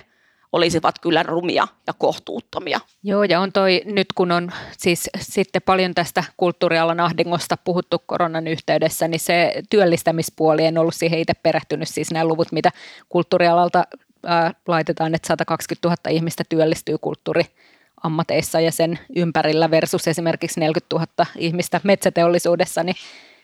[0.51, 2.79] olisivat kyllä rumia ja kohtuuttomia.
[3.03, 8.47] Joo, ja on toi nyt kun on siis sitten paljon tästä kulttuurialan ahdingosta puhuttu koronan
[8.47, 12.71] yhteydessä, niin se työllistämispuoli, en ollut siihen itse perehtynyt, siis nämä luvut, mitä
[13.09, 13.83] kulttuurialalta
[14.27, 21.25] ää, laitetaan, että 120 000 ihmistä työllistyy kulttuuriammateissa ja sen ympärillä versus esimerkiksi 40 000
[21.37, 22.95] ihmistä metsäteollisuudessa, niin,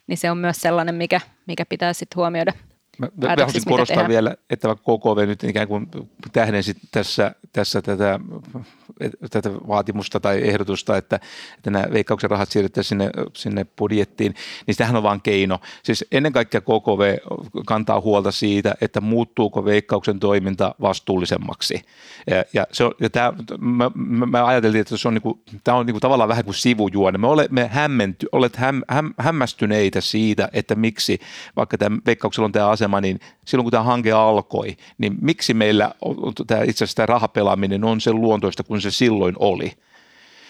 [0.07, 2.53] niin se on myös sellainen, mikä, mikä pitää sitten huomioida
[2.97, 4.09] Mä, mä haluaisin korostaa tehdään.
[4.09, 5.87] vielä, että vaikka KKV nyt ikään kuin
[6.33, 8.19] tähdensi tässä, tässä tätä,
[9.31, 11.19] tätä vaatimusta tai ehdotusta, että,
[11.57, 14.35] että nämä veikkauksen rahat siirrettäisiin sinne, sinne budjettiin,
[14.67, 15.59] niin sitähän on vain keino.
[15.83, 17.17] Siis ennen kaikkea KKV
[17.65, 21.81] kantaa huolta siitä, että muuttuuko veikkauksen toiminta vastuullisemmaksi.
[22.29, 23.91] Ja, ja, se on, ja tämä, mä,
[24.25, 27.17] mä, ajateltiin, että se on, niinku, tämä on niinku tavallaan vähän kuin sivujuone.
[27.17, 31.19] Me olemme hämmenty, olet häm, häm, hämmästyneitä siitä, että miksi,
[31.55, 35.91] vaikka tämä veikkauksella on tämä asema, niin silloin kun tämä hanke alkoi, niin miksi meillä
[36.47, 39.71] tämä, itse asiassa tämä rahapelaaminen on sen luontoista kuin se silloin oli.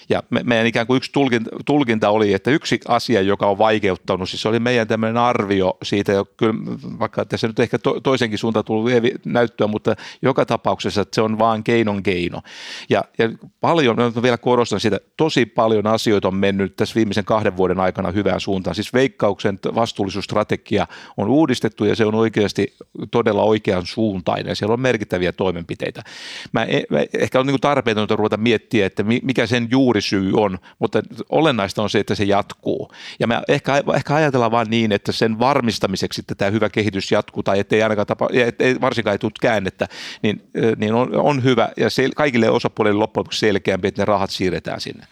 [0.09, 4.29] Ja me, meidän ikään kuin yksi tulkinta, tulkinta oli, että yksi asia, joka on vaikeuttanut,
[4.29, 6.53] siis oli meidän tämmöinen arvio siitä, kyllä,
[6.99, 8.91] vaikka tässä nyt ehkä to, toisenkin suuntaan tullut
[9.25, 12.41] näyttöä, mutta joka tapauksessa että se on vaan keinon keino.
[12.89, 13.29] Ja, ja
[13.61, 18.11] paljon, mä vielä korostan sitä, tosi paljon asioita on mennyt tässä viimeisen kahden vuoden aikana
[18.11, 18.75] hyvään suuntaan.
[18.75, 20.87] Siis veikkauksen vastuullisuusstrategia
[21.17, 22.75] on uudistettu ja se on oikeasti
[23.11, 24.55] todella oikean suuntainen.
[24.55, 26.03] Siellä on merkittäviä toimenpiteitä.
[26.51, 30.59] Mä, e, mä ehkä on niin tarpeetonta ruveta miettiä, että mikä sen juuri juurisyy on,
[30.79, 32.91] mutta olennaista on se, että se jatkuu.
[33.19, 37.43] Ja me ehkä, ehkä ajatellaan vain niin, että sen varmistamiseksi, että tämä hyvä kehitys jatkuu
[37.43, 39.87] tai ettei ainakaan tapa, ettei, varsinkaan ei tule käännettä,
[40.21, 44.29] niin, niin on, on hyvä ja se, kaikille osapuolille loppujen lopuksi selkeämpi, että ne rahat
[44.29, 45.07] siirretään sinne.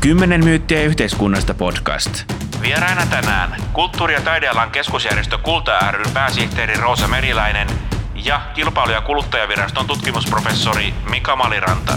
[0.00, 2.24] Kymmenen myyttiä yhteiskunnasta podcast.
[2.62, 7.68] Vieraina tänään kulttuuri- ja taidealan keskusjärjestö Kulta ry pääsihteeri Roosa Meriläinen
[8.24, 11.96] ja kilpailu- ja kuluttajaviraston tutkimusprofessori Mika Maliranta.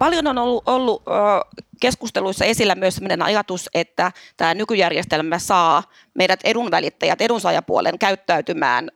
[0.00, 1.02] Paljon on ollut, ollut
[1.80, 5.82] keskusteluissa esillä myös sellainen ajatus, että tämä nykyjärjestelmä saa
[6.14, 8.88] meidät edunvälittäjät edunsaajapuolen käyttäytymään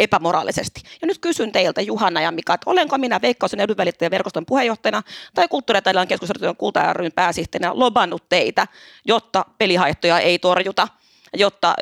[0.00, 0.80] epämoraalisesti.
[1.02, 5.02] Ja nyt kysyn teiltä Juhanna ja Mika, että olenko minä Veikkausen edunvälittäjäverkoston puheenjohtajana
[5.34, 8.66] tai kulttuuritaidealan keskustelun kulta ryn pääsihteerinä lobannut teitä,
[9.04, 10.88] jotta pelihaittoja ei torjuta,
[11.36, 11.74] jotta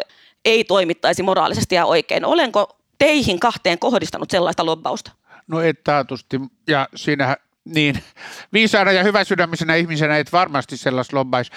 [0.44, 2.24] ei toimittaisi moraalisesti ja oikein.
[2.24, 5.12] Olenko teihin kahteen kohdistanut sellaista lobbausta?
[5.46, 8.02] No et taatusti, ja siinähän niin,
[8.52, 11.52] viisaana ja hyväsydämisenä ihmisenä et varmasti sellaista lobbaisi.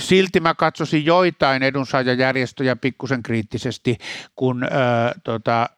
[0.00, 3.98] Silti mä katsoisin joitain edunsaajajärjestöjä pikkusen kriittisesti,
[4.34, 4.70] kun äh,
[5.24, 5.68] tota,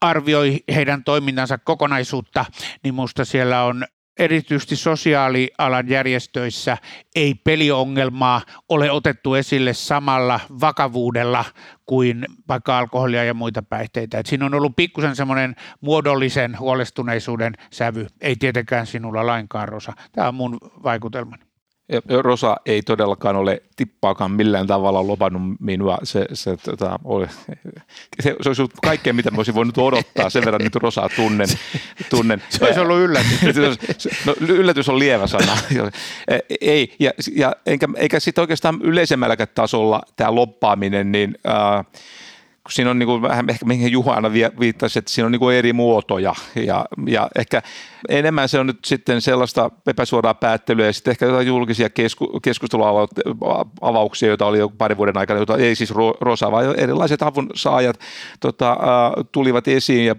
[0.00, 2.44] arvioi heidän toimintansa kokonaisuutta,
[2.84, 3.84] niin musta siellä on
[4.18, 6.76] erityisesti sosiaalialan järjestöissä
[7.14, 11.44] ei peliongelmaa ole otettu esille samalla vakavuudella
[11.86, 14.18] kuin vaikka alkoholia ja muita päihteitä.
[14.18, 18.06] Et siinä on ollut pikkusen semmoinen muodollisen huolestuneisuuden sävy.
[18.20, 19.92] Ei tietenkään sinulla lainkaan, Rosa.
[20.12, 21.53] Tämä on mun vaikutelmani.
[22.22, 25.98] Rosa ei todellakaan ole tippaakaan millään tavalla lopannut minua.
[26.02, 27.26] Se, se, tota, oli,
[28.22, 30.30] se, se olisi ollut kaikkea, mitä mä olisin voinut odottaa.
[30.30, 31.48] Sen verran nyt Rosaa tunnen.
[32.10, 32.42] tunnen.
[32.48, 33.78] Se olisi ollut yllätys.
[34.26, 35.56] no, yllätys on lievä sana.
[36.60, 41.84] ei, ja, ja enkä, eikä sitten oikeastaan yleisemmälläkään tasolla tämä loppaaminen, niin äh,
[42.68, 45.56] siinä on niin kuin vähän ehkä mihin Juha aina viittasi, että siinä on niin kuin
[45.56, 47.62] eri muotoja ja, ja ehkä
[48.08, 54.28] enemmän se on nyt sitten sellaista epäsuoraa päättelyä ja sitten ehkä jotain julkisia kesku, keskusteluavauksia,
[54.28, 58.00] joita oli jo pari vuoden aikana, joita ei siis Rosa, vaan erilaiset avun saajat
[58.40, 58.76] tota,
[59.32, 60.16] tulivat esiin ja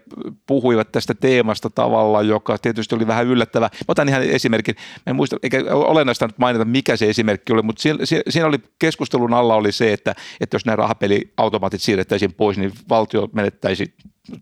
[0.47, 3.69] puhuivat tästä teemasta tavalla, joka tietysti oli vähän yllättävä.
[3.73, 7.61] Mä otan ihan esimerkin, mä en muista, eikä olennaista nyt mainita, mikä se esimerkki oli,
[7.61, 12.57] mutta siinä, siinä oli keskustelun alla oli se, että, että jos nämä rahapeliautomaatit siirrettäisiin pois,
[12.57, 13.93] niin valtio menettäisi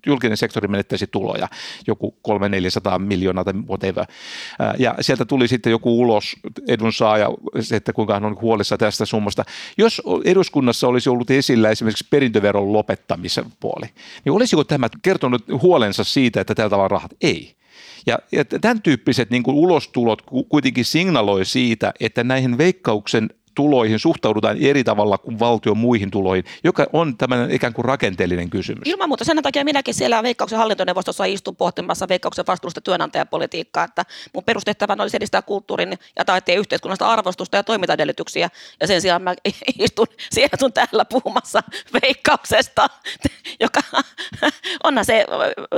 [0.05, 1.47] julkinen sektori menettäisi tuloja,
[1.87, 4.05] joku 300-400 miljoonaa tai whatever.
[4.77, 6.35] Ja sieltä tuli sitten joku ulos
[6.67, 7.29] edunsaaja,
[7.71, 9.45] että kuinka hän on huolissa tästä summasta.
[9.77, 13.85] Jos eduskunnassa olisi ollut esillä esimerkiksi perintöveron lopettamisen puoli,
[14.25, 17.11] niin olisiko tämä kertonut huolensa siitä, että tällä tavalla rahat?
[17.21, 17.55] Ei.
[18.05, 24.57] Ja, ja tämän tyyppiset niin kuin ulostulot kuitenkin signaloi siitä, että näihin veikkauksen tuloihin suhtaudutaan
[24.59, 28.81] eri tavalla kuin valtion muihin tuloihin, joka on tämmöinen ikään kuin rakenteellinen kysymys.
[28.85, 29.25] Ilman muuta.
[29.25, 35.17] Sen takia minäkin siellä Veikkauksen hallintoneuvostossa istun pohtimassa Veikkauksen vastuullista työnantajapolitiikkaa, että mun perustehtävänä olisi
[35.17, 38.49] edistää kulttuurin ja taiteen yhteiskunnasta arvostusta ja toimintaedellytyksiä.
[38.81, 39.35] Ja sen sijaan mä
[39.79, 41.63] istun siellä sun täällä puhumassa
[41.93, 42.87] Veikkauksesta,
[43.65, 43.79] joka
[44.83, 45.25] onhan se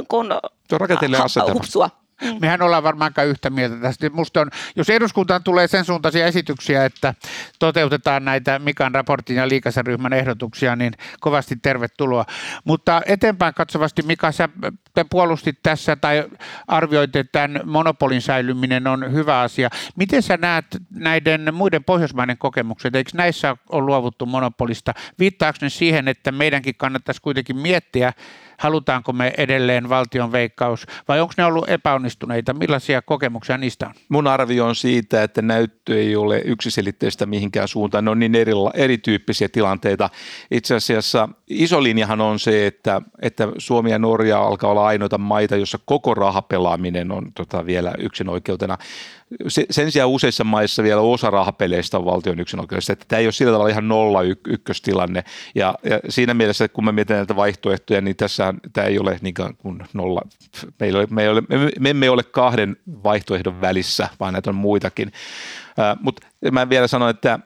[0.07, 0.25] kun
[0.69, 1.53] Tuo rakenteellinen asetelma.
[1.53, 2.04] Hupsua.
[2.21, 2.37] Mm.
[2.41, 4.09] Mehän ollaan varmaankaan yhtä mieltä tästä.
[4.09, 7.13] Musta on, jos eduskuntaan tulee sen suuntaisia esityksiä, että
[7.59, 12.25] toteutetaan näitä Mikan raportin ja liikasaryhmän ehdotuksia, niin kovasti tervetuloa.
[12.63, 14.49] Mutta eteenpäin katsovasti, Mika, sä
[14.95, 16.23] te puolustit tässä tai
[16.67, 19.69] arvioit, että tämän monopolin säilyminen on hyvä asia.
[19.95, 22.95] Miten sä näet näiden muiden pohjoismaiden kokemukset?
[22.95, 24.93] Eikö näissä ole luovuttu monopolista?
[25.19, 28.13] Viittaako ne siihen, että meidänkin kannattaisi kuitenkin miettiä,
[28.57, 32.53] halutaanko me edelleen valtion veikkaus vai onko ne ollut epäonnistuneita?
[32.53, 33.93] Millaisia kokemuksia niistä on?
[34.09, 38.05] Mun arvio on siitä, että näyttö ei ole yksiselitteistä mihinkään suuntaan.
[38.05, 40.09] Ne on niin eri, erityyppisiä tilanteita.
[40.51, 45.55] Itse asiassa iso linjahan on se, että, että Suomi ja Norja alkaa olla ainoita maita,
[45.55, 48.77] jossa koko rahapelaaminen on tota, vielä yksin oikeutena
[49.69, 53.51] sen sijaan useissa maissa vielä osa rahapeleistä on valtion yksinoikeudesta, että tämä ei ole sillä
[53.51, 55.23] tavalla ihan nolla y- ykköstilanne.
[55.55, 59.33] Ja, ja siinä mielessä, kun mä mietin näitä vaihtoehtoja, niin tässä tämä ei ole niin
[59.57, 60.21] kuin nolla.
[60.79, 65.07] Meillä me, ei ole, me, me emme ole kahden vaihtoehdon välissä, vaan näitä on muitakin.
[65.07, 67.39] Uh, Mutta mä vielä sanon, että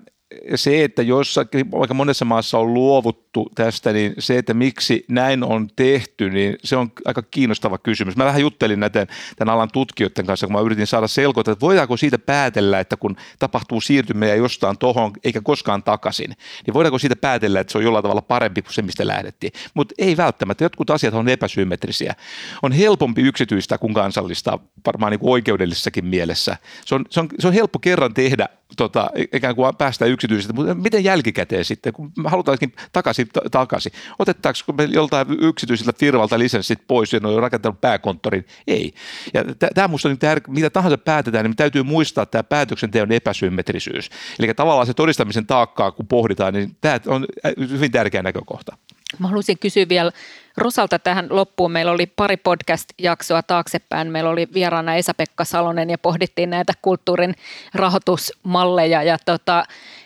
[0.55, 5.67] se, että jossakin, vaikka monessa maassa on luovuttu tästä, niin se, että miksi näin on
[5.75, 8.15] tehty, niin se on aika kiinnostava kysymys.
[8.15, 11.97] Mä vähän juttelin näiden tämän alan tutkijoiden kanssa, kun mä yritin saada selkoa, että voidaanko
[11.97, 16.29] siitä päätellä, että kun tapahtuu siirtyminen jostain tohon eikä koskaan takaisin,
[16.65, 19.51] niin voidaanko siitä päätellä, että se on jollain tavalla parempi kuin se, mistä lähdettiin.
[19.73, 20.63] Mutta ei välttämättä.
[20.63, 22.15] Jotkut asiat on epäsymmetrisiä.
[22.63, 26.57] On helpompi yksityistä kuin kansallista, varmaan niin kuin oikeudellisessakin mielessä.
[26.85, 30.75] Se on, se, on, se on helppo kerran tehdä tota, ikään kuin päästä yksityisestä, mutta
[30.75, 37.13] miten jälkikäteen sitten, kun halutaankin takaisin, t- takaisin, otettaanko me joltain yksityiseltä firmalta lisenssit pois,
[37.13, 38.45] ja ne on rakentanut pääkonttorin?
[38.67, 38.93] Ei.
[39.33, 39.43] Ja
[39.75, 44.09] tämä minusta on tär- mitä tahansa päätetään, niin täytyy muistaa tämä päätöksenteon epäsymmetrisyys.
[44.39, 47.25] Eli tavallaan se todistamisen taakkaa, kun pohditaan, niin tämä on
[47.59, 48.77] hyvin tärkeä näkökohta.
[49.19, 50.11] Mä haluaisin kysyä vielä
[50.59, 51.71] Rosalta tähän loppuun.
[51.71, 54.11] Meillä oli pari podcast-jaksoa taaksepäin.
[54.11, 57.35] Meillä oli vieraana Esa-Pekka Salonen ja pohdittiin näitä kulttuurin
[57.73, 59.03] rahoitusmalleja.
[59.03, 59.63] Ja tota,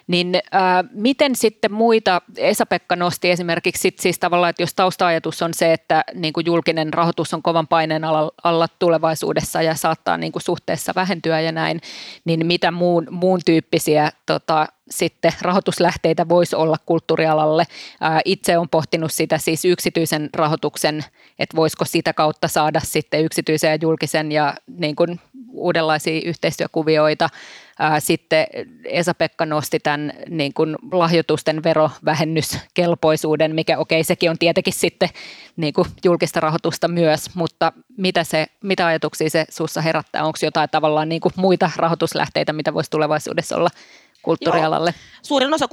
[0.07, 5.53] niin ää, miten sitten muita, Esa-Pekka nosti esimerkiksi sit siis tavallaan, että jos tausta-ajatus on
[5.53, 10.31] se, että niin kuin julkinen rahoitus on kovan paineen alla, alla tulevaisuudessa ja saattaa niin
[10.31, 11.81] kuin suhteessa vähentyä ja näin,
[12.25, 17.65] niin mitä muun, muun tyyppisiä tota, sitten rahoituslähteitä voisi olla kulttuurialalle.
[18.01, 21.05] Ää, itse on pohtinut sitä siis yksityisen rahoituksen,
[21.39, 25.19] että voisiko sitä kautta saada sitten yksityisen ja julkisen ja niin kuin
[25.51, 27.29] uudenlaisia yhteistyökuvioita.
[27.99, 28.47] Sitten
[28.85, 35.09] Esa-Pekka nosti tämän niin kuin lahjoitusten verovähennyskelpoisuuden, mikä okei, okay, sekin on tietenkin sitten
[35.55, 40.25] niin kuin julkista rahoitusta myös, mutta mitä, se, mitä ajatuksia se sussa herättää?
[40.25, 43.69] Onko jotain tavallaan niin kuin muita rahoituslähteitä, mitä voisi tulevaisuudessa olla
[44.21, 44.89] kulttuurialalle?
[44.89, 45.19] Joo.
[45.21, 45.67] Suurin osa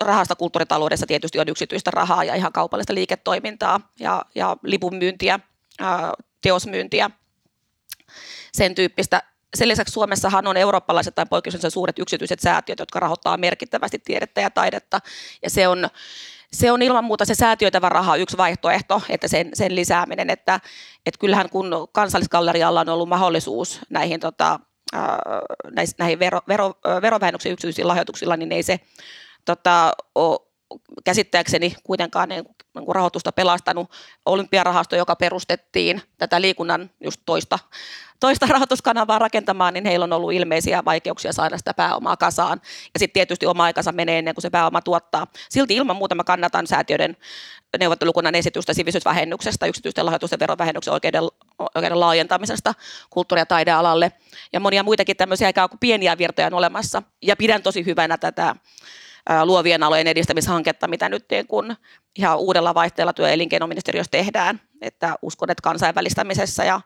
[0.00, 5.40] rahasta kulttuuritaloudessa tietysti on yksityistä rahaa ja ihan kaupallista liiketoimintaa ja, ja lipunmyyntiä,
[6.42, 7.10] teosmyyntiä,
[8.52, 9.22] sen tyyppistä
[9.54, 14.50] sen lisäksi Suomessahan on eurooppalaiset tai poikkeuksellisen suuret yksityiset säätiöt, jotka rahoittaa merkittävästi tiedettä ja
[14.50, 15.00] taidetta.
[15.42, 15.88] Ja se on,
[16.52, 20.30] se on ilman muuta se säätiöitävä raha yksi vaihtoehto, että sen, sen lisääminen.
[20.30, 20.60] Että,
[21.06, 24.60] että kyllähän kun kansallisgallerialla on ollut mahdollisuus näihin tota,
[25.98, 28.80] näihin vero, vero, verovähennyksen yksityisillä lahjoituksilla, niin ei se
[29.44, 30.38] tota, ole
[31.04, 33.90] käsittääkseni kuitenkaan niin kuin rahoitusta pelastanut
[34.26, 37.58] olympiarahasto, joka perustettiin tätä liikunnan just toista,
[38.22, 42.60] toista rahoituskanavaa rakentamaan, niin heillä on ollut ilmeisiä vaikeuksia saada sitä pääomaa kasaan.
[42.94, 45.26] Ja sitten tietysti oma aikansa menee ennen kuin se pääoma tuottaa.
[45.48, 47.16] Silti ilman muuta mä kannatan säätiöiden
[47.80, 51.22] neuvottelukunnan esitystä sivistysvähennyksestä, yksityisten lahjoitusten verovähennyksen oikeuden,
[51.74, 52.74] oikeuden laajentamisesta
[53.10, 54.12] kulttuuri- ja taidealalle.
[54.52, 57.02] Ja monia muitakin tämmöisiä ikään kuin pieniä virtoja on olemassa.
[57.22, 58.56] Ja pidän tosi hyvänä tätä
[59.44, 61.76] luovien alojen edistämishanketta, mitä nyt niin kun
[62.18, 64.60] ihan uudella vaihteella työ- ja elinkeinoministeriössä tehdään.
[64.82, 66.80] Että uskon, että kansainvälistämisessä ja,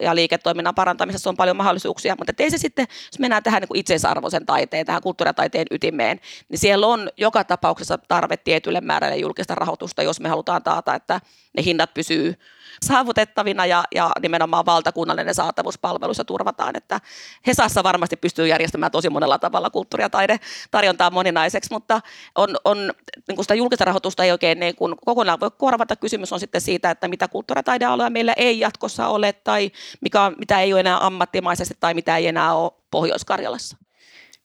[0.00, 4.46] ja liiketoiminnan parantamisessa on paljon mahdollisuuksia, mutta ei se sitten, jos mennään tähän niin itseisarvoisen
[4.46, 10.20] taiteen, tähän kulttuuritaiteen ytimeen, niin siellä on joka tapauksessa tarve tietylle määrälle julkista rahoitusta, jos
[10.20, 11.20] me halutaan taata, että
[11.56, 12.34] ne hinnat pysyy
[12.82, 17.00] saavutettavina ja, ja nimenomaan valtakunnallinen saatavuuspalveluissa turvataan, että
[17.46, 20.40] Hesassa varmasti pystyy järjestämään tosi monella tavalla kulttuuri- ja taide
[20.70, 22.00] tarjontaa moninaiseksi, mutta
[22.34, 22.92] on, on
[23.28, 25.96] niin sitä julkista rahoitusta ei oikein niin kuin kokonaan voi korvata.
[25.96, 29.70] Kysymys on sitten siitä, että mitä kulttuuri- ja taidealoja meillä ei jatkossa ole tai
[30.00, 33.76] mikä, mitä ei ole enää ammattimaisesti tai mitä ei enää ole Pohjois-Karjalassa.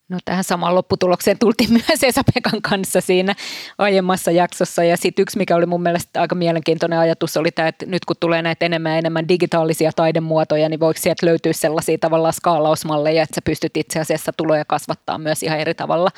[0.10, 3.36] No tähän samaan lopputulokseen tultiin myös Esa-Pekan kanssa siinä
[3.78, 4.84] aiemmassa jaksossa.
[4.84, 8.16] Ja sitten yksi, mikä oli mun mielestä aika mielenkiintoinen ajatus, oli tämä, että nyt kun
[8.20, 13.36] tulee näitä enemmän ja enemmän digitaalisia taidemuotoja, niin voiko sieltä löytyä sellaisia tavallaan skaalausmalleja, että
[13.36, 16.10] sä pystyt itse asiassa tuloja kasvattaa myös ihan eri tavalla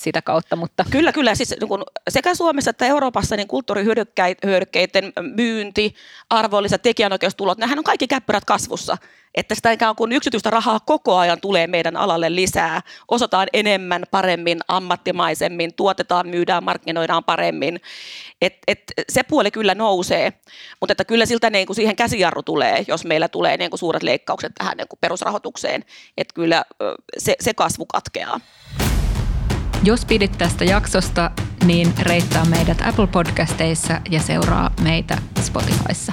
[0.00, 0.56] sitä kautta.
[0.56, 0.84] Mutta.
[0.90, 1.34] Kyllä, kyllä.
[1.34, 5.94] Siis, niin kun sekä Suomessa että Euroopassa niin kulttuurihyödykkeiden myynti,
[6.30, 8.96] arvolliset tekijänoikeustulot, nehän on kaikki käppyrät kasvussa.
[9.34, 12.80] Että sitä ikään kuin yksityistä rahaa koko ajan tulee meidän alalle lisää.
[13.08, 17.80] Osataan enemmän, paremmin, ammattimaisemmin, tuotetaan, myydään, markkinoidaan paremmin.
[18.42, 20.32] Et, et, se puoli kyllä nousee,
[20.80, 24.02] mutta että kyllä siltä niin kuin siihen käsijarru tulee, jos meillä tulee niin kuin suuret
[24.02, 25.84] leikkaukset tähän niin kuin perusrahoitukseen.
[26.16, 26.64] Että kyllä
[27.18, 28.40] se, se kasvu katkeaa.
[29.82, 31.30] Jos pidit tästä jaksosta,
[31.64, 36.12] niin reittaa meidät Apple Podcasteissa ja seuraa meitä Spotifyssa.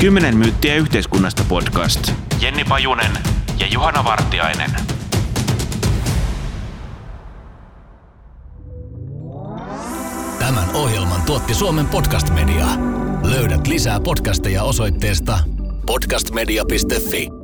[0.00, 2.12] Kymmenen myyttiä yhteiskunnasta podcast.
[2.40, 3.12] Jenni Pajunen
[3.58, 4.70] ja Juhana Vartiainen.
[10.38, 12.66] Tämän ohjelman tuotti Suomen Podcast Media.
[13.22, 15.38] Löydät lisää podcasteja osoitteesta
[15.86, 17.39] podcastmedia.fi.